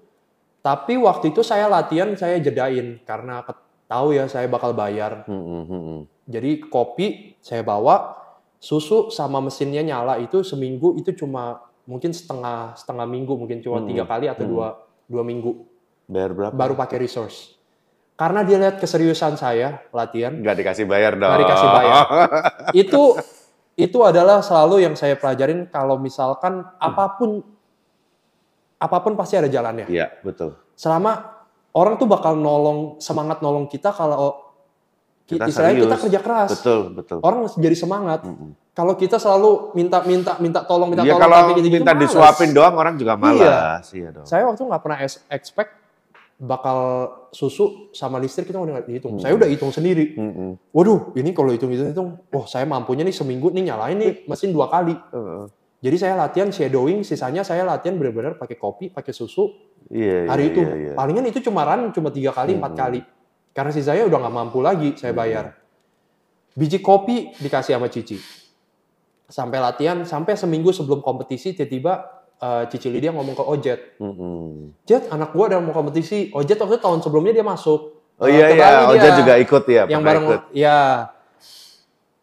[0.65, 3.45] Tapi waktu itu saya latihan saya jedain karena
[3.85, 5.29] tahu ya saya bakal bayar.
[5.29, 5.99] Hmm, hmm.
[6.25, 8.17] Jadi kopi saya bawa,
[8.57, 13.87] susu sama mesinnya nyala itu seminggu itu cuma mungkin setengah setengah minggu mungkin cuma Hmm.
[13.87, 14.51] tiga kali atau Hmm.
[14.51, 14.67] dua
[15.05, 15.51] dua minggu
[16.05, 16.53] Bayar berapa?
[16.53, 17.53] baru pakai resource.
[18.15, 21.27] Karena dia lihat keseriusan saya latihan, Nggak dikasih bayar dong.
[21.27, 22.03] Nggak dikasih bayar.
[22.83, 23.01] itu
[23.75, 27.43] itu adalah selalu yang saya pelajarin kalau misalkan apa pun
[28.77, 29.87] apa pun pasti ada jalannya.
[29.87, 30.55] Iya, betul.
[30.73, 31.31] selama
[31.71, 34.35] orang tuh bakal nolong semangat nolong kita kalau
[35.25, 36.49] ki- Kita istilahnya kita kerja keras.
[36.53, 37.17] Betul, betul.
[37.19, 38.23] Orang jadi semangat.
[38.23, 38.51] Mm-mm.
[38.75, 42.01] Kalau kita selalu minta minta minta tolong minta Iya tolong kalau tapi minta males.
[42.11, 43.87] disuapin doang orang juga malas.
[43.95, 44.27] Iya, dong.
[44.27, 44.99] Saya waktu nggak pernah
[45.31, 45.71] expect
[46.35, 46.79] bakal
[47.31, 49.15] susu sama listrik kita nggak dihitung.
[49.15, 49.23] Hmm.
[49.23, 50.19] Saya udah hitung sendiri.
[50.19, 50.59] Mm-mm.
[50.75, 54.91] Waduh, ini kalau hitung-hitung, wah saya mampunya nih seminggu nih nyalain nih mesin dua kali.
[54.91, 55.47] Heeh.
[55.79, 59.55] Jadi saya latihan shadowing, sisanya saya latihan benar-benar pakai kopi, pakai susu.
[59.87, 60.93] Iya, Hari iya, itu iya, iya.
[60.97, 62.81] palingan itu cuma run cuma tiga kali, empat Hmm.
[62.83, 62.99] kali.
[63.55, 65.55] Karena sisanya udah nggak mampu lagi saya bayar.
[66.51, 68.19] Biji kopi dikasih sama Cici.
[69.25, 72.05] Sampai latihan, sampai seminggu sebelum kompetisi tiba-tiba
[72.35, 74.75] eh, Cici Lydia ngomong ke Ojet, Mm-mm.
[74.83, 76.29] Jet anak gua udah mau kompetisi.
[76.29, 77.95] Ojet waktu itu tahun sebelumnya dia masuk.
[78.15, 79.17] Oh Eh, iya iya, Bali Oja dia.
[79.17, 80.41] juga ikut ya, yang bareng ikut.
[80.51, 80.77] ya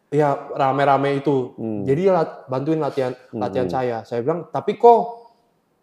[0.09, 1.53] ya rame-rame itu.
[1.53, 1.81] Hmm.
[1.83, 3.73] Jadi lat- bantuin latihan latihan Hmm.
[3.73, 3.97] saya.
[4.03, 4.99] Saya bilang, "Tapi kok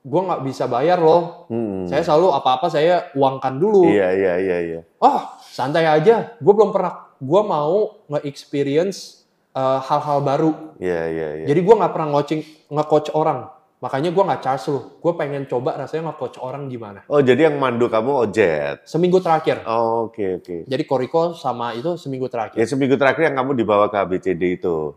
[0.01, 1.45] gua nggak bisa bayar loh.
[1.47, 1.85] Mm-mm.
[1.85, 4.81] Saya selalu apa-apa saya uangkan dulu." Iya iya iya iya.
[4.97, 6.33] Oh, santai aja.
[6.39, 7.11] Gue belum pernah.
[7.17, 9.20] Gue mau nge-experience
[9.53, 10.51] uh, hal-hal baru.
[10.77, 11.47] Iya iya iya.
[11.47, 13.49] Jadi gue nggak pernah coaching, nge-coach orang.
[13.81, 14.81] Makanya gue nggak charge lu.
[15.01, 17.01] Gue pengen coba rasanya nge-coach orang gimana.
[17.09, 18.85] Oh jadi yang mandu kamu Ojet.
[18.85, 19.65] Seminggu terakhir.
[19.65, 20.57] Oh, oke oke.
[20.69, 22.61] Jadi Koriko sama itu seminggu terakhir.
[22.61, 24.93] Ya seminggu terakhir yang kamu dibawa ke ABCD itu.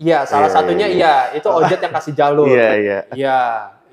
[0.00, 0.96] Iya, salah Iya, satunya iya,
[1.28, 1.38] iya.
[1.38, 2.48] Itu Ojet yang kasih jalur.
[2.48, 2.98] Iya iya.
[3.12, 3.38] Iya,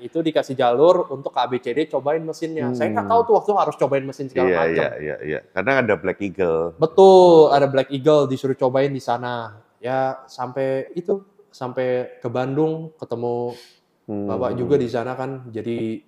[0.00, 2.72] itu dikasih jalur untuk KBCD cobain mesinnya.
[2.72, 3.12] Saya nggak Hmm.
[3.12, 4.72] tahu tuh waktu harus cobain mesin segala Iya macam.
[4.72, 5.40] iya iya iya.
[5.52, 6.74] Karena ada Black Eagle.
[6.80, 9.60] Betul, ada Black Eagle disuruh cobain di sana.
[9.78, 11.22] Ya sampai itu,
[11.54, 13.54] sampai ke Bandung ketemu
[14.08, 14.24] Hmm.
[14.24, 15.52] Bapak juga di sana kan.
[15.52, 16.00] Jadi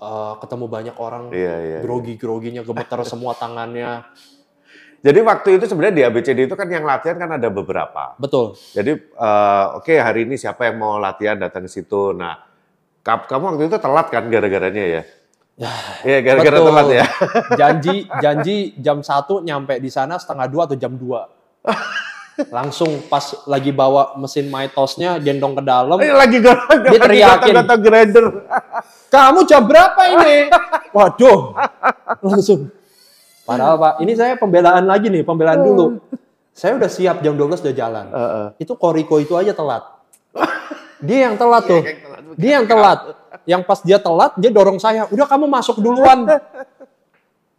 [0.00, 1.54] eh, ketemu banyak orang Iya iya.
[1.60, 1.78] iya.
[1.84, 4.00] grogi-groginya gemeter semua tangannya.
[5.04, 8.16] Jadi waktu itu sebenarnya di ABCD itu kan yang latihan kan ada beberapa.
[8.16, 8.56] Betul.
[8.72, 12.16] Jadi eh, oke hari ini siapa yang mau latihan datang ke situ.
[12.16, 12.40] Nah,
[13.04, 15.02] kamu waktu itu telat kan gara-garanya ya?
[15.60, 15.72] Ya,
[16.08, 16.68] Iya gara-gara betul.
[16.72, 17.06] telat ya.
[17.60, 21.04] Janji janji jam 1 nyampe di sana setengah dua atau jam 2.
[22.50, 25.98] Langsung pas lagi bawa mesin Mytosnya gendong ke dalam.
[26.02, 27.54] Eh, lagi Dia teriakin.
[27.62, 28.26] kata grinder.
[29.14, 30.50] Kamu jam berapa ini?
[30.96, 31.54] Waduh,
[32.18, 32.74] langsung.
[33.46, 36.02] Padahal Pak, ini saya pembelaan lagi nih, pembelaan dulu.
[36.50, 38.06] Saya udah siap jam 12 udah jalan.
[38.10, 38.46] Heeh.
[38.62, 39.84] Itu Koriko itu aja telat.
[41.02, 41.82] Dia yang telat tuh.
[42.34, 42.98] Dia yang telat.
[43.44, 45.04] Yang pas dia telat, dia dorong saya.
[45.12, 46.24] Udah kamu masuk duluan.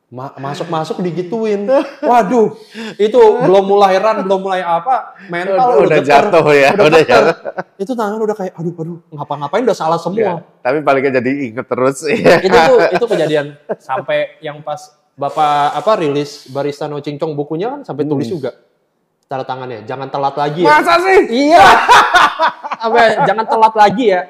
[0.05, 1.65] Ma- Masuk-masuk digituin.
[1.99, 2.53] Waduh,
[2.95, 7.35] itu belum mulai run, belum mulai apa, mental Udah, udah jatuh ya, Udah, udah jatuh.
[7.75, 10.21] Itu tangan udah kayak, aduh, aduh, ngapa-ngapain udah salah semua.
[10.21, 12.05] Ya, tapi paling nggak jadi inget terus.
[12.05, 12.37] ya.
[12.37, 13.45] itu tuh itu kejadian
[13.75, 14.77] sampai yang pas
[15.15, 18.51] bapak apa rilis barista no cincong bukunya kan sampai tulis juga
[19.25, 21.19] tanda tangannya jangan telat lagi ya Masa sih?
[21.47, 21.63] iya
[22.77, 24.21] apa ya, jangan telat lagi ya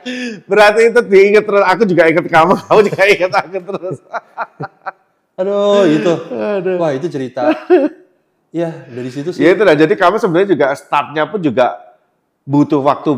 [0.46, 1.66] Berarti itu diinget terus.
[1.66, 3.98] Aku juga inget kamu, kamu juga inget aku terus.
[5.36, 6.76] aduh itu Aduh.
[6.80, 7.52] wah itu cerita
[8.56, 9.76] ya dari situ sih Ya itu lah.
[9.76, 11.76] Jadi kamu sebenarnya juga startnya pun juga
[12.44, 13.12] butuh waktu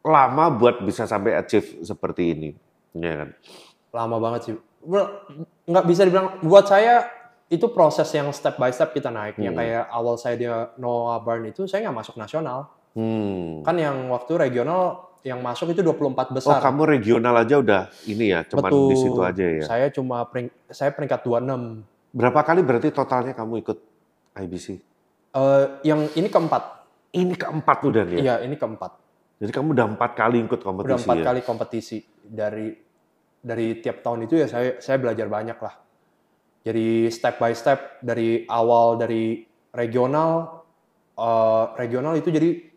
[0.00, 2.50] lama buat bisa sampai achieve seperti ini.
[2.94, 3.28] Ya kan?
[3.90, 5.02] lama banget sih Bro,
[5.66, 7.08] nggak bisa dibilang buat saya
[7.46, 9.60] itu proses yang step by step kita naik yang Hmm.
[9.60, 10.46] kayak awal saya di
[10.76, 13.60] Noah Barn itu saya nggak masuk nasional Hmm.
[13.60, 18.30] kan yang waktu regional yang masuk itu 24 Oh besar kamu regional aja udah ini
[18.30, 18.86] ya, cuman Betul.
[18.86, 19.64] di situ aja ya.
[19.66, 21.82] Saya cuma pering, saya peringkat 26.
[22.14, 23.78] Berapa kali berarti totalnya kamu ikut
[24.38, 24.66] IBC?
[25.34, 26.62] Eh yang ini keempat.
[27.10, 28.18] Ini keempat udah ya.
[28.22, 29.02] Iya, ini keempat.
[29.42, 31.24] Jadi kamu udah empat kali ikut Udah kompetisi empat ya.
[31.26, 32.66] kali kompetisi dari
[33.42, 35.74] dari tiap tahun itu ya saya saya belajar banyak lah.
[36.62, 39.42] Jadi step by step dari awal dari
[39.74, 40.62] regional
[41.18, 42.75] eh, regional itu jadi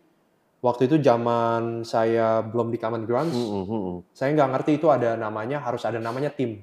[0.60, 5.16] waktu itu zaman saya belum di Common Grounds, Hmm, hmm, saya nggak ngerti itu ada
[5.16, 6.60] namanya harus ada namanya tim.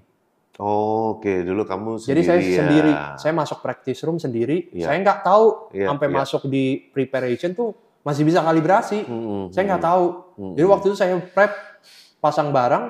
[0.58, 2.58] Oh, Oke, dulu kamu Jadi sendiri saya ya.
[2.66, 4.74] sendiri, saya masuk practice room sendiri.
[4.74, 4.90] Iya.
[4.90, 6.16] Saya nggak tahu Iya, sampai iya.
[6.18, 9.06] masuk di preparation tuh masih bisa kalibrasi.
[9.06, 9.90] Hmm, hmm, Saya nggak hmm.
[9.94, 10.06] tahu.
[10.34, 10.74] Hmm, Jadi hmm.
[10.74, 11.54] waktu itu saya prep
[12.18, 12.84] pasang barang,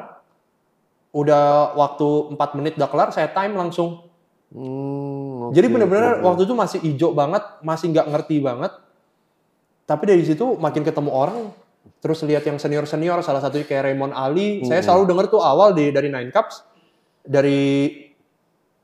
[1.12, 2.08] udah waktu
[2.40, 4.08] 4 menit udah kelar, saya time langsung.
[4.48, 6.24] Hmm, Jadi oke, bener-bener oke.
[6.24, 8.72] waktu itu masih hijau banget, masih nggak ngerti banget.
[9.88, 11.48] Tapi dari situ makin ketemu orang,
[11.98, 14.68] terus lihat yang senior-senior, salah satunya kayak Raymond Ali.
[14.68, 14.88] Saya Hmm.
[14.92, 16.68] selalu denger tuh awal di, dari Nine Cups,
[17.24, 17.96] dari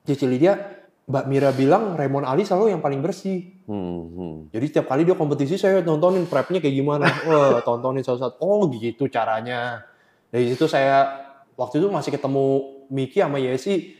[0.03, 0.55] Cici Lydia,
[1.03, 3.43] Mbak Mira bilang Raymond Ali selalu yang paling bersih.
[3.67, 4.35] Hmm, hmm.
[4.55, 7.07] Jadi setiap kali dia kompetisi saya nontonin prepnya kayak gimana.
[7.27, 8.39] Wah, tontonin satu-satu.
[8.39, 9.83] Oh gitu caranya.
[10.31, 11.23] Dari situ saya
[11.55, 12.45] waktu itu masih ketemu
[12.87, 13.99] Miki sama Yesi.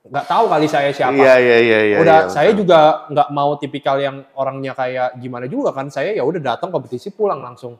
[0.00, 1.12] Nggak tahu kali saya siapa.
[1.12, 1.96] Iya, iya, iya, iya.
[2.00, 2.64] udah iya, saya betul.
[2.64, 2.80] juga
[3.12, 5.92] nggak mau tipikal yang orangnya kayak gimana juga kan.
[5.92, 7.76] Saya ya udah datang kompetisi pulang langsung.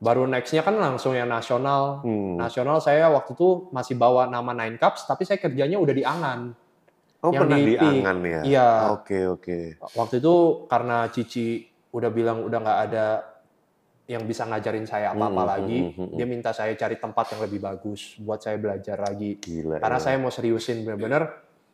[0.00, 2.06] Baru nextnya kan langsung yang nasional.
[2.06, 2.38] Hmm.
[2.38, 6.40] Nasional saya waktu itu masih bawa nama Nine Cups, tapi saya kerjanya udah di Angan.
[7.20, 8.40] Oh, yang pernah di di angan ya?
[8.48, 8.68] Iya.
[8.96, 9.58] Oke, oke.
[9.92, 10.34] Waktu itu
[10.72, 13.06] karena Cici udah bilang udah nggak ada
[14.10, 17.46] yang bisa ngajarin saya apa-apa Hmm, lagi, hmm, hmm, dia minta saya cari tempat yang
[17.46, 19.38] lebih bagus buat saya belajar lagi.
[19.38, 19.78] Gila.
[19.78, 20.04] Karena ya.
[20.10, 21.30] saya mau seriusin bener-bener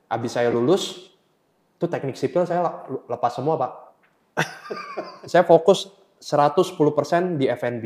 [0.07, 1.11] Abis saya lulus,
[1.75, 2.63] itu teknik sipil saya
[3.11, 3.73] lepas semua pak.
[5.31, 5.91] saya fokus
[6.23, 6.79] 110%
[7.35, 7.85] di F&B.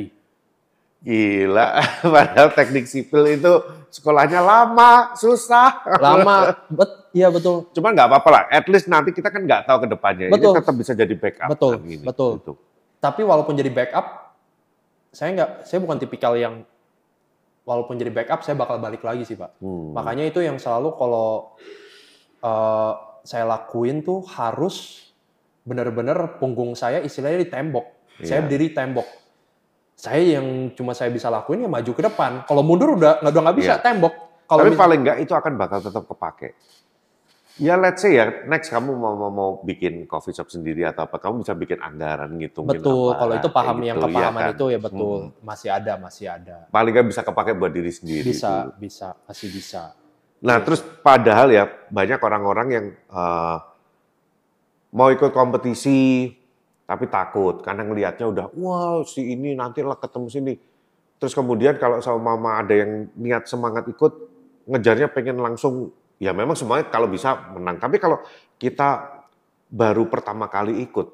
[1.01, 1.81] Gila,
[2.13, 3.53] padahal teknik sipil itu
[3.89, 5.81] sekolahnya lama, susah.
[5.97, 7.73] Lama, bet, iya betul.
[7.73, 10.29] Cuman nggak apa-apa lah, at least nanti kita kan nggak tahu ke depannya.
[10.29, 10.53] Betul.
[10.53, 11.49] Ini tetap bisa jadi backup.
[11.57, 12.05] Betul, kan ini.
[12.05, 12.33] betul.
[12.37, 12.53] Gitu.
[13.01, 14.30] Tapi walaupun jadi backup,
[15.11, 16.63] saya nggak, saya bukan tipikal yang
[17.67, 19.59] walaupun jadi backup saya bakal balik lagi sih pak.
[19.59, 19.95] Hmm.
[19.95, 21.55] Makanya itu yang selalu kalau
[22.41, 22.93] eh,
[23.23, 25.07] saya lakuin tuh harus
[25.61, 27.87] benar-benar punggung saya istilahnya di tembok.
[28.25, 28.45] Saya Iya.
[28.49, 29.09] berdiri di tembok.
[30.01, 32.49] Saya yang cuma saya bisa lakuin ya maju ke depan.
[32.49, 33.85] Kalau mundur udah nggak udah nggak bisa Iya.
[33.85, 34.15] tembok.
[34.49, 36.49] Kalau Tapi paling nggak itu akan bakal tetap kepake.
[37.61, 41.21] Ya let's say ya, next kamu mau, mau, mau bikin coffee shop sendiri atau apa,
[41.21, 42.65] kamu bisa bikin anggaran gitu.
[42.65, 43.13] betul.
[43.13, 44.55] Kalau itu paham yang kepahaman kan?
[44.57, 45.19] itu ya betul.
[45.45, 46.65] Masih ada, masih ada.
[46.73, 48.25] Paling nggak bisa kepake buat diri sendiri.
[48.25, 48.81] Bisa, dulu.
[48.81, 49.83] bisa, masih bisa.
[50.41, 53.57] Nah, terus padahal ya banyak orang-orang yang eh,
[54.97, 56.33] mau ikut kompetisi
[56.89, 60.55] tapi takut karena ngelihatnya udah wow si ini nanti lah ketemu sini.
[61.21, 64.13] Terus kemudian kalau sama mama ada yang niat semangat ikut
[64.65, 67.81] ngejarnya pengen langsung ya memang semuanya kalau bisa menang.
[67.81, 68.21] Tapi kalau
[68.61, 69.19] kita
[69.73, 71.07] baru pertama kali ikut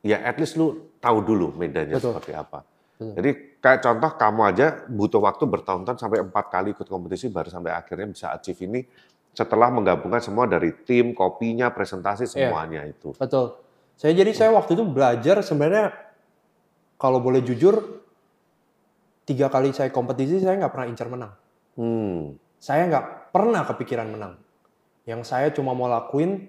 [0.00, 2.16] ya at least lu tahu dulu medannya Betul.
[2.16, 2.64] seperti apa.
[2.96, 3.12] Betul.
[3.20, 7.76] Jadi kayak contoh kamu aja butuh waktu bertahun-tahun sampai empat kali ikut kompetisi baru sampai
[7.76, 8.80] akhirnya bisa achieve ini
[9.34, 12.48] setelah menggabungkan semua dari tim, kopinya, presentasi Iya.
[12.48, 13.12] semuanya itu.
[13.18, 13.58] Betul.
[13.98, 15.90] Saya jadi saya waktu itu belajar sebenarnya
[16.96, 18.00] kalau boleh jujur
[19.26, 21.32] tiga kali saya kompetisi saya nggak pernah incar menang.
[21.74, 22.38] Hmm.
[22.62, 24.43] Saya nggak pernah kepikiran menang.
[25.04, 26.48] Yang saya cuma mau lakuin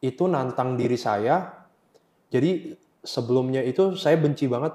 [0.00, 1.64] itu nantang diri saya.
[2.32, 2.72] Jadi
[3.04, 4.72] sebelumnya itu saya benci banget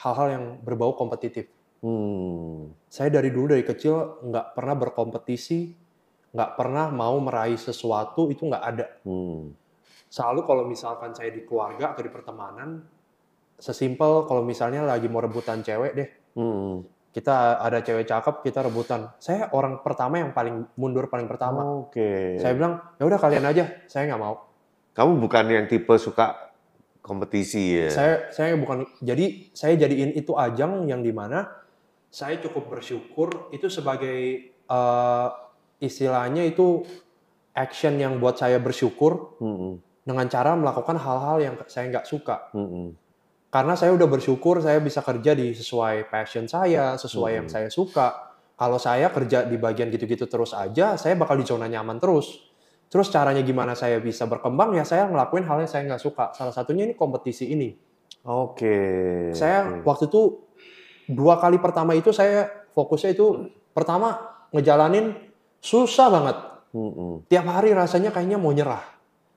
[0.00, 1.50] hal-hal yang berbau kompetitif.
[1.82, 2.70] Hmm.
[2.86, 5.74] Saya dari dulu dari kecil nggak pernah berkompetisi,
[6.30, 8.86] nggak pernah mau meraih sesuatu itu nggak ada.
[9.02, 9.50] Hmm.
[10.06, 12.86] Selalu kalau misalkan saya di keluarga atau di pertemanan,
[13.58, 16.80] sesimpel kalau misalnya lagi mau rebutan cewek deh, Hmm.
[17.12, 19.12] Kita ada cewek cakep kita rebutan.
[19.20, 21.84] Saya orang pertama yang paling mundur paling pertama.
[21.84, 22.40] Oke.
[22.40, 24.48] Saya bilang ya udah kalian aja, saya nggak mau.
[24.96, 26.52] Kamu bukan yang tipe suka
[27.04, 27.88] kompetisi ya?
[27.92, 31.48] Saya saya bukan jadi saya jadiin itu ajang yang di mana
[32.08, 35.28] saya cukup bersyukur itu sebagai eh,
[35.80, 36.84] istilahnya itu
[37.52, 39.76] action yang buat saya bersyukur Hmm.
[40.02, 42.48] dengan cara melakukan hal-hal yang saya nggak suka.
[42.56, 42.96] Hmm.
[43.52, 47.52] Karena saya udah bersyukur saya bisa kerja di sesuai passion saya, sesuai yang Hmm.
[47.52, 48.32] saya suka.
[48.56, 52.48] Kalau saya kerja di bagian gitu-gitu terus aja, saya bakal di zona nyaman terus.
[52.88, 56.32] Terus caranya gimana saya bisa berkembang ya saya ngelakuin hal yang saya nggak suka.
[56.32, 57.76] Salah satunya ini kompetisi ini.
[58.24, 58.76] Oke.
[59.36, 59.84] Saya oke.
[59.84, 60.22] waktu itu
[61.12, 64.16] dua kali pertama itu saya fokusnya itu pertama
[64.52, 65.12] ngejalanin
[65.60, 66.36] susah banget.
[66.72, 67.20] Hmm.
[67.28, 68.91] Tiap hari rasanya kayaknya mau nyerah.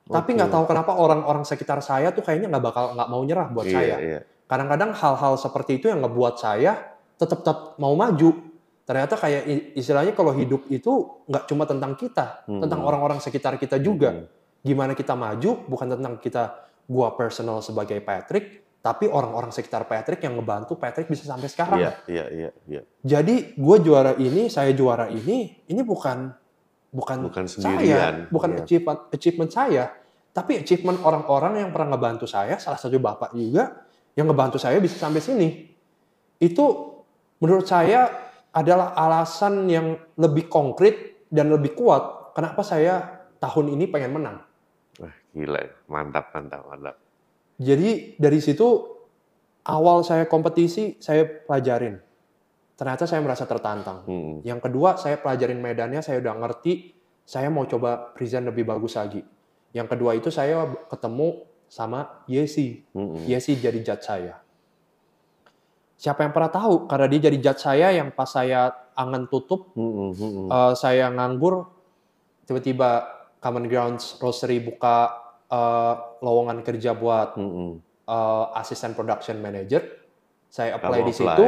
[0.06, 3.66] Tapi nggak tahu kenapa orang-orang sekitar saya tuh kayaknya nggak bakal nggak mau nyerah buat
[3.66, 4.20] Iya, saya iya.
[4.45, 6.78] kadang-kadang hal-hal seperti itu yang ngebuat saya
[7.18, 8.53] tetap tetap mau maju.
[8.86, 12.62] Ternyata kayak istilahnya kalau hidup itu nggak cuma tentang kita, Hmm.
[12.62, 14.14] tentang orang-orang sekitar kita juga.
[14.14, 14.30] Hmm.
[14.62, 16.43] Gimana kita maju, bukan tentang kita,
[16.86, 21.82] gua personal sebagai Patrick, tapi orang-orang sekitar Patrick yang ngebantu Patrick bisa sampai sekarang.
[21.82, 22.82] Iya, iya, iya, iya.
[23.01, 26.30] Jadi gue juara ini, saya juara ini, ini bukan
[26.95, 28.13] bukan, Bukan saya, sendirian.
[28.31, 28.59] bukan Iya.
[28.63, 29.83] achievement achievement saya,
[30.31, 33.83] tapi achievement orang-orang yang pernah ngebantu saya, salah satu bapak juga
[34.15, 35.47] yang ngebantu saya bisa sampai sini.
[36.39, 36.95] Itu
[37.43, 38.07] menurut saya
[38.55, 44.39] adalah alasan yang lebih konkret dan lebih kuat kenapa saya tahun ini pengen menang.
[45.03, 45.59] Wah, gila.
[45.91, 46.95] Mantap, mantap, mantap.
[47.59, 48.67] Jadi dari situ
[49.67, 51.99] awal saya kompetisi saya pelajarin.
[52.76, 54.03] Ternyata saya merasa tertantang.
[54.03, 54.43] Hmm.
[54.43, 56.91] Yang kedua, saya pelajarin medannya, saya udah ngerti,
[57.23, 59.23] saya mau coba present lebih bagus lagi.
[59.71, 62.84] Yang kedua itu saya ketemu sama Yesi.
[62.91, 63.15] Hmm.
[63.23, 64.43] Yesi jadi judge saya.
[65.95, 66.91] Siapa yang pernah tahu?
[66.91, 70.11] Karena dia jadi judge saya yang pas saya angan tutup, Hmm.
[70.11, 70.47] Hmm.
[70.51, 71.71] eh, saya nganggur,
[72.43, 73.07] tiba-tiba
[73.39, 77.80] Common Grounds Roastery buka eh, lowongan kerja buat Hmm.
[78.03, 79.80] eh, asisten production manager.
[80.51, 81.43] Saya apply Kamu di situ.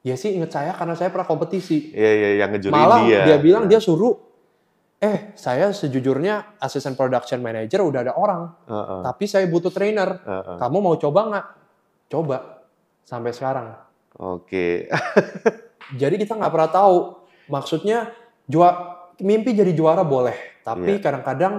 [0.00, 1.92] Yesi inget saya karena saya pernah kompetisi.
[1.92, 3.20] Iya, iya, yang ngejurin Malah dia.
[3.26, 3.36] dia.
[3.36, 4.16] bilang dia suruh,
[4.96, 10.16] eh saya sejujurnya asisten production manager udah ada orang, Heeh, tapi saya butuh trainer.
[10.18, 10.56] heeh.
[10.56, 11.46] Kamu mau coba nggak?
[12.08, 12.36] Coba
[13.02, 13.76] sampai sekarang.
[14.16, 14.88] Oke.
[16.00, 16.96] Jadi kita nggak pernah tahu.
[17.46, 18.08] Maksudnya
[18.46, 18.68] jua,
[19.18, 21.02] mimpi jadi juara boleh, tapi Iya.
[21.02, 21.54] kadang-kadang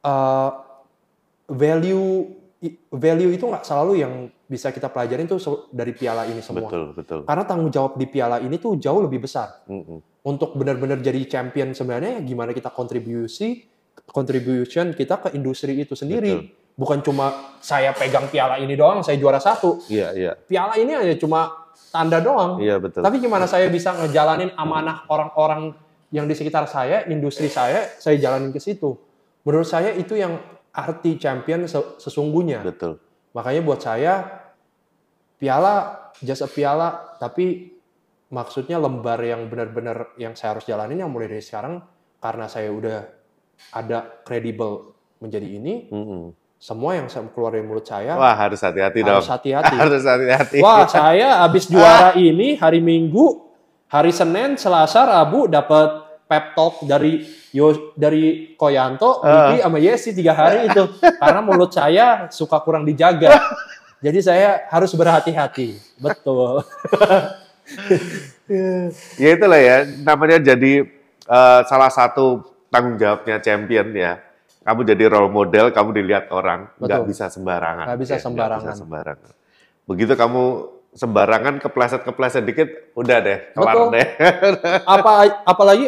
[0.00, 0.50] eh,
[1.48, 2.28] value
[2.92, 4.12] value itu nggak selalu yang
[4.44, 6.68] bisa kita pelajarin tuh dari piala ini semua.
[6.68, 7.18] Betul, betul.
[7.24, 9.64] Karena tanggung jawab di piala ini tuh jauh lebih besar.
[9.68, 10.00] Hmm.
[10.24, 13.68] untuk benar-benar jadi champion sebenarnya ya gimana kita kontribusi,
[14.08, 16.48] contribution kita ke industri itu sendiri.
[16.74, 19.84] Bukan cuma saya pegang piala ini doang, saya juara satu.
[19.86, 20.32] Iya, iya.
[20.34, 22.58] Piala ini hanya cuma tanda doang.
[22.58, 23.04] Iya, betul.
[23.04, 25.76] Tapi gimana saya bisa ngejalanin amanah orang-orang
[26.10, 28.98] yang di sekitar saya, industri saya, saya jalanin ke situ.
[29.46, 30.40] Menurut saya itu yang
[30.74, 32.60] arti champion se- sesungguhnya.
[32.66, 32.98] Betul.
[33.32, 34.42] Makanya buat saya
[35.38, 37.74] piala jasa piala, tapi
[38.30, 41.82] maksudnya lembar yang benar-benar yang saya harus jalanin yang mulai dari sekarang
[42.18, 42.98] karena saya udah
[43.74, 46.34] ada kredibel menjadi ini, Mm-mm.
[46.58, 49.34] semua yang saya keluar dari mulut saya Wah, harus hati-hati harus dong.
[49.38, 49.74] hati-hati.
[49.82, 50.58] Harus hati-hati.
[50.58, 53.46] Wah, saya habis juara ini hari Minggu,
[53.86, 57.22] hari Senin, Selasa, Rabu dapat pep talk dari
[57.54, 60.90] Yo dari Koyanto, Miki sama Yesi tiga hari itu
[61.22, 63.30] karena mulut saya suka kurang dijaga.
[64.02, 65.78] Jadi saya harus berhati-hati.
[66.02, 66.66] Betul.
[69.22, 70.82] ya itulah ya, namanya jadi
[71.24, 74.18] eh, salah satu tanggung jawabnya champion ya.
[74.64, 77.84] Kamu jadi role model, kamu dilihat orang, nggak bisa sembarangan.
[77.84, 78.64] Nggak bisa Ya, sembarangan.
[78.64, 79.32] bisa sembarangan.
[79.84, 80.42] Begitu kamu
[80.96, 83.88] sembarangan, kepleset-kepleset dikit, udah deh, kelar Betul.
[83.92, 84.06] deh.
[84.88, 85.12] Apa
[85.52, 85.86] apalagi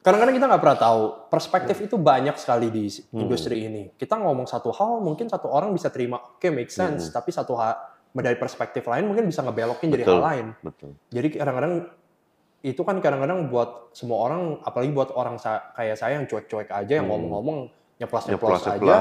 [0.00, 3.92] kadang-kadang kita nggak pernah tahu perspektif itu banyak sekali di industri ini.
[3.94, 7.76] Kita ngomong satu hal, mungkin satu orang bisa terima, oke make sense, tapi satu hal
[8.10, 10.16] dari perspektif lain mungkin bisa ngebelokin jadi Betul.
[10.16, 10.46] hal lain.
[10.64, 10.90] Betul.
[11.12, 11.72] Jadi kadang-kadang
[12.60, 16.92] itu kan kadang-kadang buat semua orang, apalagi buat orang sa- kayak saya yang cuek-cuek aja,
[17.00, 17.16] yang Hmm.
[17.16, 17.58] ngomong-ngomong
[18.00, 18.96] nyeplos-nyeplos aja,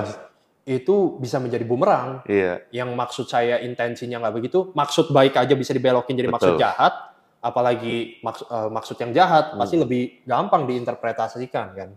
[0.64, 2.22] itu bisa menjadi bumerang.
[2.30, 6.62] Iya, Yang maksud saya intensinya nggak begitu, maksud baik aja bisa dibelokin jadi maksud Betul.
[6.62, 6.94] jahat,
[7.40, 9.60] apalagi maksud, eh, maksud yang jahat Hmm.
[9.64, 11.90] pasti lebih gampang diinterpretasikan kan.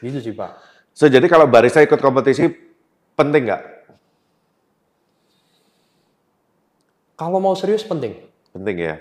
[0.00, 0.60] Gitu sih Pak.
[0.96, 2.48] So, jadi kalau barista ikut kompetisi,
[3.16, 3.62] penting nggak?
[7.16, 8.28] Kalau mau serius penting.
[8.52, 8.96] Penting ya.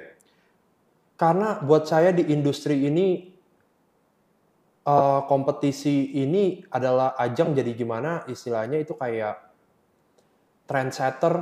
[1.15, 3.35] Karena buat saya di industri ini
[4.85, 9.39] eh, kompetisi ini adalah ajang jadi gimana istilahnya itu kayak
[10.69, 11.35] trendsetter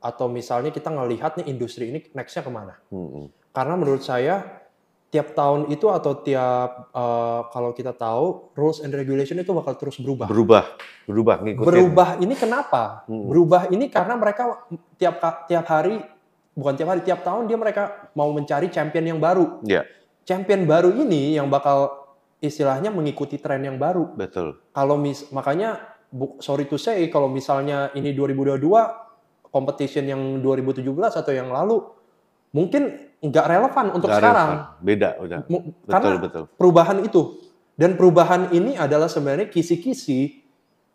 [0.00, 2.74] atau misalnya kita ngelihat nih industri ini nextnya ke mana.
[2.92, 3.39] Mm-mm.
[3.50, 4.60] Karena menurut saya
[5.10, 9.98] tiap tahun itu atau tiap eh, kalau kita tahu rules and regulation itu bakal terus
[9.98, 10.30] berubah.
[10.30, 10.64] Berubah,
[11.04, 11.66] berubah, ngikutin.
[11.66, 13.02] Berubah ini kenapa?
[13.10, 13.26] Hmm.
[13.26, 14.62] Berubah ini karena mereka
[14.94, 15.18] tiap
[15.50, 15.98] tiap hari
[16.54, 19.62] bukan tiap hari tiap tahun dia mereka mau mencari champion yang baru.
[19.66, 19.82] Iya,
[20.22, 22.06] Champion baru ini yang bakal
[22.38, 24.14] istilahnya mengikuti tren yang baru.
[24.14, 24.62] betul.
[24.70, 25.98] Kalau mis makanya
[26.38, 28.62] sorry to say kalau misalnya ini 2022
[29.50, 30.86] competition yang 2017
[31.18, 31.82] atau yang lalu
[32.54, 34.48] mungkin nggak relevan untuk Nggak sekarang.
[34.48, 34.84] relevan.
[34.84, 35.38] Beda, udah.
[35.44, 36.44] Betul, karena betul.
[36.56, 37.22] perubahan itu
[37.76, 40.40] dan perubahan ini adalah sebenarnya kisi-kisi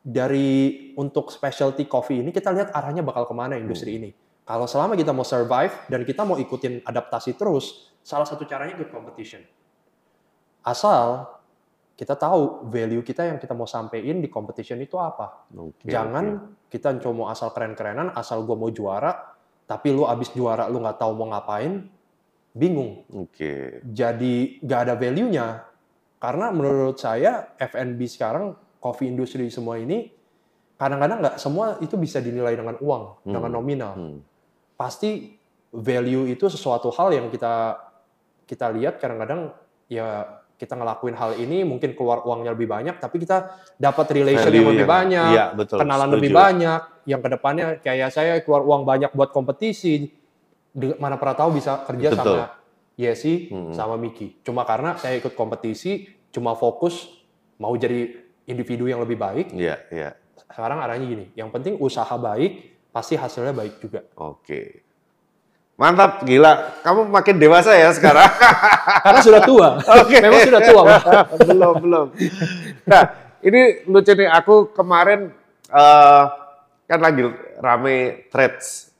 [0.06, 4.14] dari untuk specialty coffee ini kita lihat arahnya bakal ke mana industri ini.
[4.46, 8.94] Kalau selama kita mau survive dan kita mau ikutin adaptasi terus, salah satu caranya ikut
[8.94, 9.42] competition.
[10.62, 11.26] Asal
[11.98, 15.50] kita tahu value kita yang kita mau sampein di competition itu apa.
[15.58, 19.34] Oke, Jangan kita cuma asal keren-kerenan, asal gue mau juara,
[19.66, 21.90] tapi lu abis juara lu nggak tahu mau ngapain,
[22.56, 23.84] bingung Oke.
[23.84, 25.47] jadi nggak ada value-nya.
[26.16, 30.10] Karena menurut saya F&B sekarang coffee industry semua ini
[30.74, 33.34] kadang-kadang nggak semua itu bisa dinilai dengan uang, Hmm.
[33.36, 33.93] dengan nominal.
[33.93, 34.20] Hmm.
[34.74, 35.36] Pasti
[35.70, 37.78] value itu sesuatu hal yang kita
[38.43, 39.51] kita lihat kadang-kadang
[39.86, 40.24] ya
[40.56, 44.70] kita ngelakuin hal ini mungkin keluar uangnya lebih banyak, tapi kita dapat relation Value yang
[44.72, 45.78] lebih yang- banyak, Iya, betul.
[45.84, 46.16] kenalan setuju.
[46.16, 50.08] lebih banyak, yang ke depannya kayak saya keluar uang banyak buat kompetisi,
[50.76, 52.36] mana pernah tahu bisa kerja Betul.
[52.38, 52.46] sama
[52.96, 53.72] Yesi Hmm.
[53.76, 54.40] sama Miki.
[54.44, 57.12] Cuma karena saya ikut kompetisi, cuma fokus
[57.60, 58.12] mau jadi
[58.48, 59.52] individu yang lebih baik.
[59.52, 60.10] Iya, iya.
[60.36, 64.04] Sekarang arahnya gini, yang penting usaha baik, pasti hasilnya baik juga.
[64.16, 64.84] Oke.
[65.76, 66.80] Mantap, gila.
[66.88, 68.24] Kamu makin dewasa ya sekarang.
[69.04, 69.70] Karena sudah tua.
[70.00, 70.24] Oke.
[70.24, 70.84] Memang sudah tua.
[71.52, 72.08] Belum, belum.
[72.88, 73.04] Nah,
[73.44, 74.32] ini lucu nih.
[74.40, 75.36] Aku kemarin
[75.68, 76.24] eh,
[76.88, 77.28] kan lagi
[77.60, 78.95] rame threads,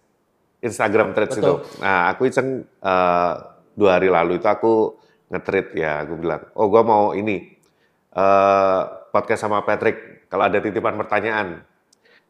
[0.66, 1.62] Instagram threads Betul.
[1.62, 1.80] itu.
[1.80, 3.34] Nah, aku iseng eh,
[3.72, 4.98] dua hari lalu itu aku
[5.30, 6.02] nge-thread ya.
[6.02, 7.54] Aku bilang, oh gua mau ini
[8.12, 10.26] eh, podcast sama Patrick.
[10.26, 11.62] Kalau ada titipan pertanyaan.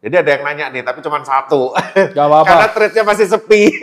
[0.05, 1.73] Jadi ada yang nanya nih, tapi cuma satu.
[1.73, 2.69] Gak Karena apa-apa.
[2.77, 3.73] threadnya masih sepi.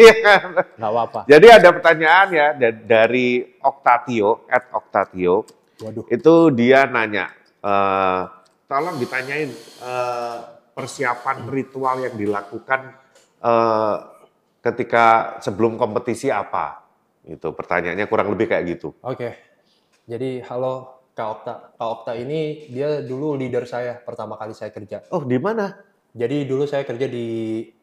[0.78, 1.20] Gak apa-apa.
[1.26, 5.42] Jadi ada pertanyaan ya da- dari Octatio, at Octatio,
[5.82, 6.06] Waduh.
[6.06, 7.26] itu dia nanya,
[7.58, 8.20] eh,
[8.70, 9.50] tolong ditanyain
[9.82, 10.38] eh,
[10.72, 12.80] persiapan ritual yang dilakukan
[13.42, 13.96] eh,
[14.62, 15.04] ketika
[15.42, 16.86] sebelum kompetisi apa?
[17.22, 18.94] Itu pertanyaannya kurang lebih kayak gitu.
[19.02, 19.34] Oke.
[20.06, 21.54] Jadi halo Kak Okta.
[21.74, 25.02] Kak Okta ini dia dulu leader saya pertama kali saya kerja.
[25.10, 25.74] Oh di mana?
[26.12, 27.26] Jadi dulu saya kerja di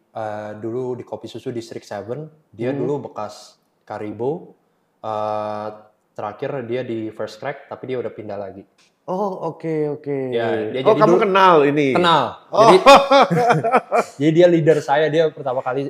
[0.09, 2.51] eh, dulu di Kopi Susu District 7.
[2.51, 2.79] Dia Hmm.
[2.79, 4.55] dulu bekas Karibo.
[4.99, 5.69] Eh,
[6.11, 8.63] terakhir dia di First Crack, tapi dia udah pindah lagi.
[9.07, 10.17] Oh oke oke.
[10.29, 11.87] Ya, dia oh jadi kamu dulu- kenal ini?
[11.95, 12.25] Kenal.
[12.51, 12.61] Oh.
[12.61, 12.77] Jadi
[14.19, 15.87] jadi dia leader saya, dia pertama kali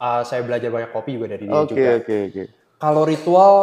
[0.00, 1.90] uh, saya belajar banyak kopi juga dari dia Oke juga.
[2.02, 2.42] oke oke.
[2.76, 3.54] Kalau ritual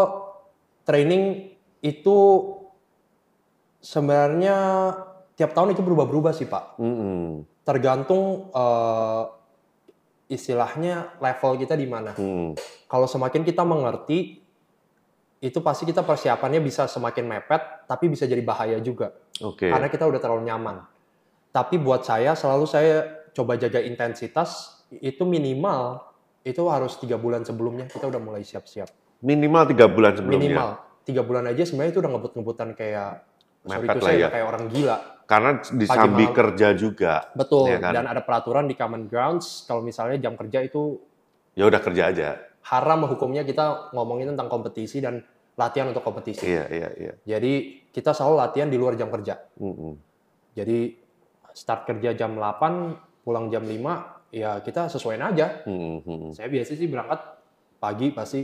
[0.84, 1.54] training
[1.84, 2.18] itu
[3.84, 4.56] sebenarnya
[5.36, 6.80] tiap tahun itu berubah-berubah sih Pak.
[6.80, 7.44] Mm-mm.
[7.68, 9.24] Tergantung eh,
[10.32, 12.16] istilahnya level kita di mana.
[12.16, 12.56] Mm.
[12.88, 14.40] Kalau semakin kita mengerti,
[15.44, 19.12] itu pasti kita persiapannya bisa semakin mepet, tapi bisa jadi bahaya juga.
[19.44, 19.68] Oke.
[19.68, 20.88] Karena kita udah terlalu nyaman.
[21.52, 26.02] Tapi buat saya, selalu saya coba jaga intensitas, itu minimal,
[26.44, 28.92] itu harus tiga bulan sebelumnya, kita udah mulai siap-siap.
[29.24, 30.40] Minimal tiga bulan sebelumnya.
[30.52, 30.70] Minimal.
[31.04, 33.12] Tiga bulan aja sebenarnya itu udah ngebut-ngebutan kayak,
[33.64, 34.28] sorry Mepet to lah say, ya.
[34.32, 34.98] kayak orang gila.
[35.24, 37.14] Karena disambi kerja juga.
[37.32, 37.92] Betul, Iya kan?
[37.96, 41.00] dan ada peraturan di common grounds, kalau misalnya jam kerja itu
[41.56, 42.30] Ya udah kerja aja.
[42.64, 45.24] haram hukumnya kita ngomongin tentang kompetisi dan
[45.54, 46.44] latihan untuk kompetisi.
[46.48, 47.14] Iya iya iya.
[47.28, 49.38] Jadi kita selalu latihan di luar jam kerja.
[49.60, 50.00] Mm-mm.
[50.56, 50.96] Jadi
[51.54, 55.62] start kerja jam 8, pulang jam 5, ya kita sesuaiin aja.
[55.70, 56.32] Mm-mm, mm-mm.
[56.34, 57.22] Saya biasa sih berangkat
[57.78, 58.42] pagi pasti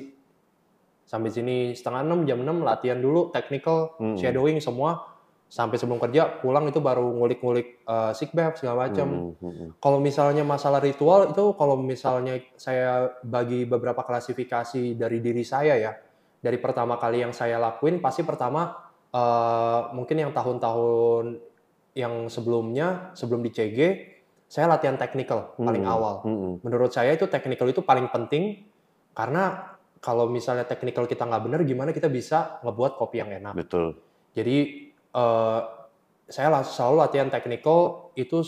[1.09, 4.13] sampai sini setengah 6, jam 6 latihan dulu, technical, Hmm.
[4.13, 5.17] shadowing semua.
[5.49, 9.33] Sampai sebelum kerja, pulang itu baru ngulik-ngulik uh, sick bath segala macam.
[9.41, 9.81] Mm-mm.
[9.81, 15.97] Kalau misalnya masalah ritual itu kalau misalnya saya bagi beberapa klasifikasi dari diri saya ya.
[16.37, 18.77] Dari pertama kali yang saya lakuin pasti pertama
[19.09, 21.41] eh, mungkin yang tahun-tahun
[21.97, 23.79] yang sebelumnya sebelum di CG
[24.49, 25.93] saya latihan technical paling Hmm.
[25.93, 26.15] awal.
[26.25, 26.53] Mm-mm.
[26.65, 28.65] Menurut saya itu technical itu paling penting
[29.13, 33.53] karena kalau misalnya technical kita nggak benar gimana kita bisa ngebuat kopi yang enak.
[33.53, 33.93] Betul.
[34.33, 34.57] Jadi
[35.09, 35.61] eh,
[36.25, 38.41] saya lah- selalu latihan technical itu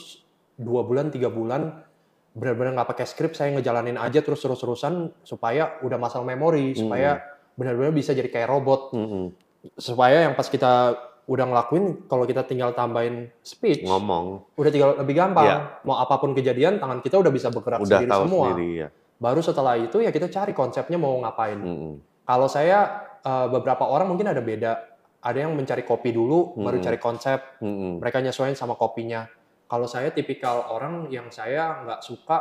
[0.58, 1.86] dua bulan tiga bulan
[2.32, 7.20] benar-benar nggak pakai skrip saya ngejalanin aja terus terus terusan supaya udah masal memori supaya
[7.54, 9.26] benar-benar bisa jadi kayak robot Mm-mm.
[9.76, 10.96] supaya yang pas kita
[11.32, 14.52] udah ngelakuin kalau kita tinggal tambahin speech Ngomong.
[14.54, 15.58] udah tinggal lebih gampang Iya.
[15.82, 18.88] mau apa pun kejadian tangan kita udah bisa bergerak Udah sendiri tahu semua sendiri ya.
[19.16, 21.94] baru setelah itu ya kita cari konsepnya mau ngapain Mm-mm.
[22.24, 22.80] kalau saya
[23.22, 24.72] eh, beberapa orang mungkin ada beda.
[25.22, 26.86] Ada yang mencari kopi dulu, baru Hmm.
[26.90, 27.38] cari konsep.
[27.62, 28.02] Mm-mm.
[28.02, 29.30] Mereka nyesuaiin sama kopinya.
[29.64, 32.38] Kalau saya tipikal orang yang saya nggak suka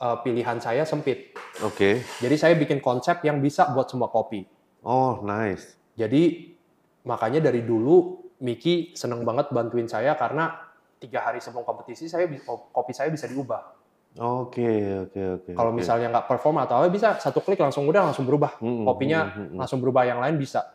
[0.00, 1.36] eh, pilihan saya sempit.
[1.60, 2.00] Oke.
[2.00, 4.48] Jadi saya bikin konsep yang bisa buat semua kopi.
[4.80, 5.76] Oh nice.
[5.92, 6.56] Jadi
[7.04, 10.50] makanya dari dulu Miki seneng banget bantuin saya karena
[10.98, 12.26] tiga hari sebelum kompetisi saya
[12.68, 13.78] kopi saya bisa diubah.
[14.14, 14.66] Oke
[15.00, 15.50] oke oke.
[15.54, 18.58] Kalau misalnya nggak perform atau apa bisa satu klik langsung udah langsung berubah.
[18.58, 19.58] Mm-mm, kopinya mm-mm, mm-mm.
[19.58, 20.68] langsung berubah yang lain bisa.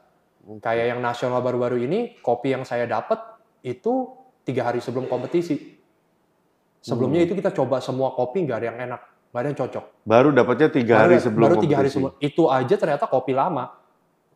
[0.58, 3.20] Kayak yang nasional baru-baru ini, kopi yang saya dapat
[3.62, 5.76] itu tiga hari sebelum kompetisi.
[6.80, 7.28] Sebelumnya Hmm.
[7.28, 9.86] itu kita coba semua kopi nggak ada yang enak, nggak ada yang cocok.
[10.02, 13.76] Baru dapatnya tiga Baru- hari sebelum baru tiga hari sebelum itu aja ternyata kopi lama.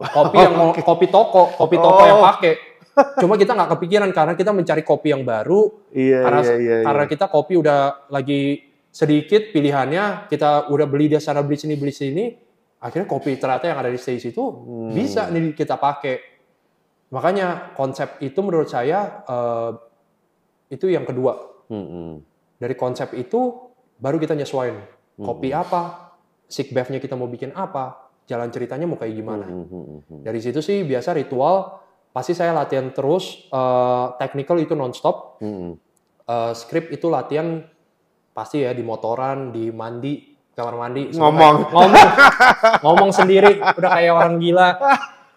[0.18, 2.06] Kopi yang mau- kopi toko, kopi toko Oh.
[2.06, 2.54] yang pakai.
[2.92, 6.78] Cuma kita nggak kepikiran karena kita mencari kopi yang baru, Iya karena iya iya.
[6.84, 7.12] karena iya.
[7.12, 7.80] kita kopi udah
[8.12, 8.42] lagi
[8.92, 12.26] sedikit pilihannya, kita udah beli di sana beli sini beli sini,
[12.84, 14.92] akhirnya kopi ternyata yang ada di stage itu Hmm.
[14.92, 16.20] bisa nih kita pakai.
[17.12, 19.72] Makanya konsep itu menurut saya eh,
[20.72, 21.64] itu yang kedua.
[21.72, 22.20] Mm-mm.
[22.60, 24.80] Dari konsep itu baru kita nyesuaiin
[25.20, 25.64] kopi Hmm.
[25.64, 25.82] apa,
[26.52, 29.48] sick bath-nya kita mau bikin apa, jalan ceritanya mau kayak gimana.
[30.24, 31.80] Dari situ sih biasa ritual
[32.12, 35.76] pasti saya latihan terus, eh, technical itu nonstop, Mm-mm.
[36.22, 37.60] Eh, script itu latihan
[38.32, 41.12] pasti ya di motoran, di mandi, kamar mandi.
[41.12, 41.56] Ngomong.
[41.58, 42.08] kayak- ngomong,
[42.86, 44.70] ngomong sendiri, udah kayak orang gila.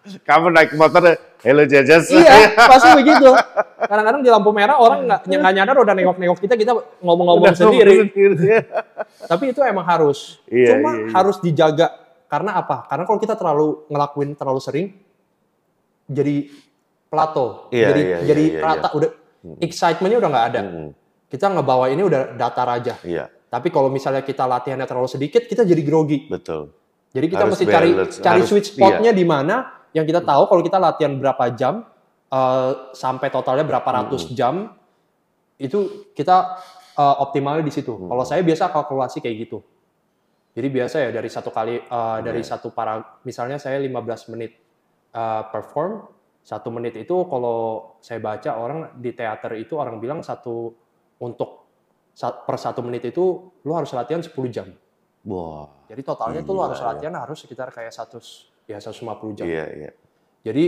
[0.05, 2.12] Kamu naik motor, hello Jajas.
[2.12, 3.33] iya, pasti begitu.
[3.81, 8.12] Kadang-kadang di lampu merah orang nggak nggak nyadar udah nengok-nengok kita, kita ngomong-ngomong sendiri.
[8.12, 8.47] sendiri.
[9.25, 10.39] Tapi itu emang harus.
[10.47, 11.11] Iya, Cuma iya, iya.
[11.11, 11.89] harus dijaga.
[12.29, 12.85] Karena apa?
[12.87, 14.87] Karena kalau kita terlalu ngelakuin terlalu sering,
[16.05, 16.53] jadi
[17.15, 17.47] plato.
[17.71, 18.89] Iya, jadi iya, iya, jadi iya, rata.
[18.93, 19.11] Udah
[19.62, 20.61] excitementnya udah nggak ada.
[20.67, 20.89] Mm-mm.
[21.31, 22.95] Kita ngebawa ini udah datar aja.
[23.03, 26.27] Iya, Tapi kalau misalnya kita latihannya terlalu sedikit, kita jadi grogi.
[26.27, 26.75] betul.
[27.15, 29.57] Jadi kita Harus mesti cari balance, cari harus- sweet spotnya di mana
[29.95, 31.87] yang kita tahu kalau kita latihan berapa jam
[32.27, 34.75] eh, sampai totalnya berapa ratus jam
[35.55, 36.59] itu kita
[36.99, 37.95] eh, optimalnya di situ.
[37.95, 39.62] Kalau saya biasa kalkulasi kayak gitu.
[40.55, 44.59] Jadi biasa ya dari satu kali eh, dari satu para misalnya saya 15 menit
[45.15, 46.11] eh, perform
[46.45, 50.77] satu menit itu kalau saya baca orang di teater itu orang bilang satu
[51.25, 51.65] untuk
[52.21, 54.69] per satu menit itu lu harus latihan 10 jam.
[55.25, 56.93] Wah, Jadi totalnya tuh lu harus ya.
[56.93, 59.45] latihan harus sekitar kayak 100 ya 150 jam.
[59.49, 59.91] iya iya.
[60.45, 60.65] Jadi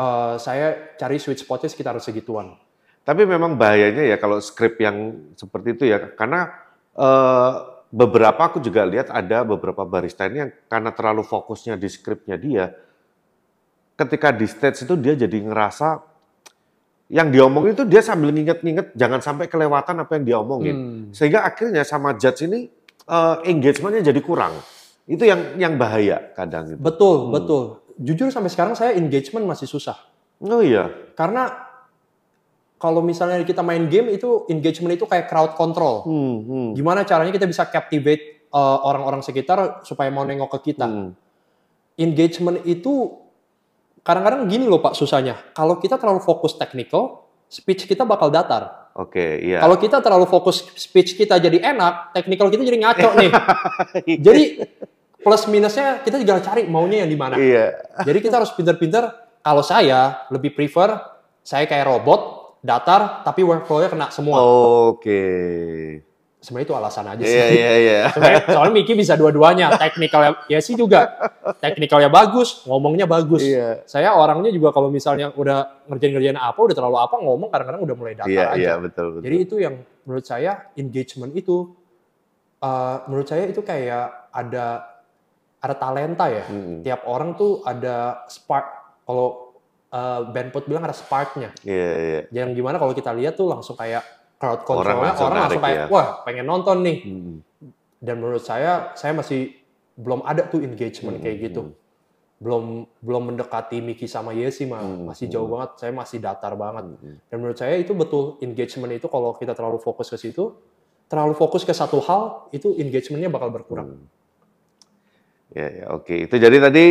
[0.00, 2.56] eh, saya cari sweet spotnya sekitar segituan.
[3.04, 6.48] Tapi memang bahayanya ya kalau skrip yang seperti itu ya, karena
[6.96, 7.52] eh,
[7.92, 12.72] beberapa aku juga lihat ada beberapa barista ini yang karena terlalu fokusnya di skripnya dia,
[14.02, 16.02] ketika di stage itu dia jadi ngerasa
[17.12, 20.74] yang diomongin itu dia sambil nginget-nginget jangan sampai kelewatan apa yang diomongin.
[20.76, 21.00] Hmm.
[21.12, 22.66] Sehingga akhirnya sama judge ini
[23.04, 24.56] eh, engagementnya jadi kurang.
[25.04, 26.80] Itu yang yang bahaya kadang itu.
[26.80, 27.32] Betul, Hmm.
[27.36, 27.62] betul.
[28.00, 30.00] Jujur sampai sekarang saya engagement masih susah.
[30.40, 30.88] Oh iya.
[31.12, 31.52] Karena
[32.80, 36.02] kalau misalnya kita main game itu engagement itu kayak crowd control.
[36.02, 40.88] Hmm, hmm, Gimana caranya kita bisa captivate uh, orang-orang sekitar supaya mau nengok ke kita.
[40.88, 41.10] hmm.
[42.00, 43.21] Engagement itu
[44.02, 45.38] kadang-kadang gini loh Pak susahnya.
[45.54, 48.92] Kalau kita terlalu fokus technical, speech kita bakal datar.
[48.92, 49.64] Oke, iya.
[49.64, 53.32] Kalau kita terlalu fokus speech kita jadi enak, technical kita jadi ngaco nih.
[54.26, 54.42] jadi
[55.22, 57.40] plus minusnya kita juga cari maunya yang di mana.
[57.40, 57.72] Iya.
[58.04, 59.32] Jadi kita harus pinter-pinter.
[59.42, 60.94] Kalau saya lebih prefer
[61.42, 62.20] saya kayak robot,
[62.62, 64.38] datar, tapi workflow-nya kena semua.
[64.38, 65.22] Oke.
[66.42, 67.38] Sebenarnya itu alasan aja sih.
[67.38, 68.00] Iya, iya, iya.
[68.50, 69.78] Soalnya Miki bisa dua-duanya.
[69.78, 71.06] Teknikalnya ya sih juga.
[71.62, 73.46] Teknikalnya bagus, ngomongnya bagus.
[73.46, 73.86] Iya.
[73.86, 78.14] Saya orangnya juga kalau misalnya udah ngerjain-ngerjain apa, udah terlalu apa, ngomong kadang-kadang udah mulai
[78.18, 78.58] datar Iya, aja.
[78.58, 79.22] iya, betul, betul.
[79.22, 81.56] Jadi itu yang menurut saya engagement itu,
[82.58, 84.66] uh, menurut saya itu kayak ada
[85.62, 86.42] ada talenta ya.
[86.50, 86.82] Mm-mm.
[86.82, 88.82] Tiap orang tuh ada spark.
[89.06, 89.54] Kalau
[89.94, 91.54] uh, Ben Put bilang ada sparknya.
[91.62, 92.20] Iya, iya.
[92.34, 94.02] Yang gimana kalau kita lihat tuh langsung kayak
[94.42, 95.86] crowd Orang controlnya, langsung orang langsung, kayak, ya.
[95.86, 96.98] wah pengen nonton nih.
[97.06, 97.36] Hmm.
[98.02, 99.54] Dan menurut saya, saya masih
[99.94, 101.78] belum ada tuh engagement kayak gitu.
[102.42, 105.78] Belum belum mendekati Miki sama Yesi mah Hmm, masih jauh banget.
[105.78, 106.90] Saya masih datar banget.
[106.98, 107.22] Hmm.
[107.30, 110.58] Dan menurut saya itu betul engagement itu kalau kita terlalu fokus ke situ,
[111.06, 113.94] terlalu fokus ke satu hal, itu engagementnya bakal berkurang.
[113.94, 114.10] Hmm.
[115.54, 116.26] Ya, ya, oke.
[116.26, 116.84] Itu jadi tadi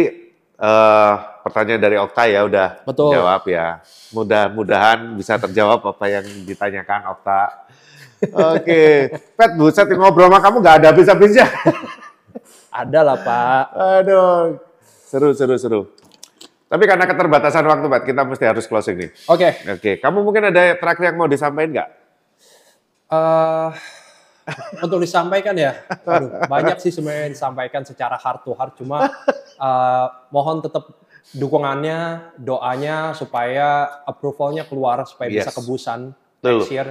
[0.62, 3.18] eh, pertanyaan dari Okta ya udah Betul.
[3.18, 3.82] jawab ya.
[4.14, 7.41] Mudah-mudahan bisa terjawab apa yang ditanyakan Okta.
[8.53, 11.47] Oke, Pet, buset ngobrol sama kamu nggak ada habis-habisnya.
[12.72, 13.64] Ada lah Pak.
[13.99, 14.55] Aduh,
[15.03, 15.82] seru, seru, seru.
[16.72, 19.09] Tapi karena keterbatasan waktu, Pet, kita mesti harus closing nih.
[19.28, 21.89] Oke, Oke, kamu mungkin ada terakhir yang mau disampaikan nggak?
[23.12, 23.70] eh,
[24.86, 28.74] untuk disampaikan ya, aduh, banyak sih sebenarnya disampaikan secara heart to heart.
[28.76, 29.08] Cuma
[29.58, 30.89] eh, mohon tetap
[31.32, 35.58] dukungannya, doanya supaya approvalnya keluar supaya bisa Yes.
[35.58, 35.99] kebusan
[36.39, 36.60] Betul.
[36.66, 36.88] next year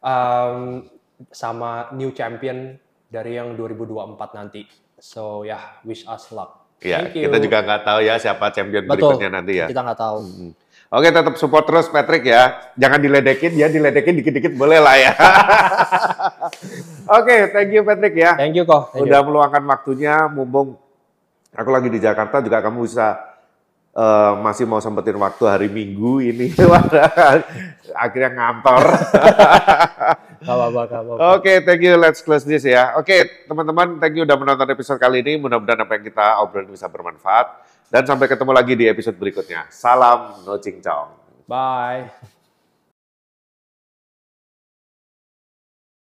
[0.00, 0.88] Um,
[1.28, 4.64] sama new champion dari yang 2024 nanti.
[4.96, 6.64] So ya, yeah, wish us luck.
[6.80, 7.28] Ya, Thank you.
[7.28, 9.12] kita juga nggak tahu ya siapa champion Betul.
[9.20, 9.68] berikutnya nanti ya.
[9.68, 10.18] Kita nggak tahu.
[10.24, 10.52] Hmm.
[10.90, 12.74] Oke, tetap support terus Patrick ya.
[12.74, 15.12] Jangan diledekin ya, diledekin dikit-dikit boleh lah ya.
[17.22, 18.34] Oke, thank you Patrick ya.
[18.34, 18.90] Thank you kok.
[18.90, 19.14] Thank you.
[19.14, 20.74] Udah meluangkan waktunya, mumpung
[21.54, 23.22] aku lagi di Jakarta juga kamu bisa
[23.94, 26.50] eh, masih mau sempetin waktu hari Minggu ini.
[28.02, 28.82] Akhirnya ngantor.
[31.38, 31.94] Oke, thank you.
[32.02, 32.98] Let's close this ya.
[32.98, 35.38] Oke, teman-teman, thank you udah menonton episode kali ini.
[35.38, 37.69] Mudah-mudahan apa yang kita obrolin bisa bermanfaat.
[37.90, 39.66] Dan sampai ketemu lagi di episode berikutnya.
[39.66, 41.10] Salam no cincong.
[41.50, 42.38] Bye.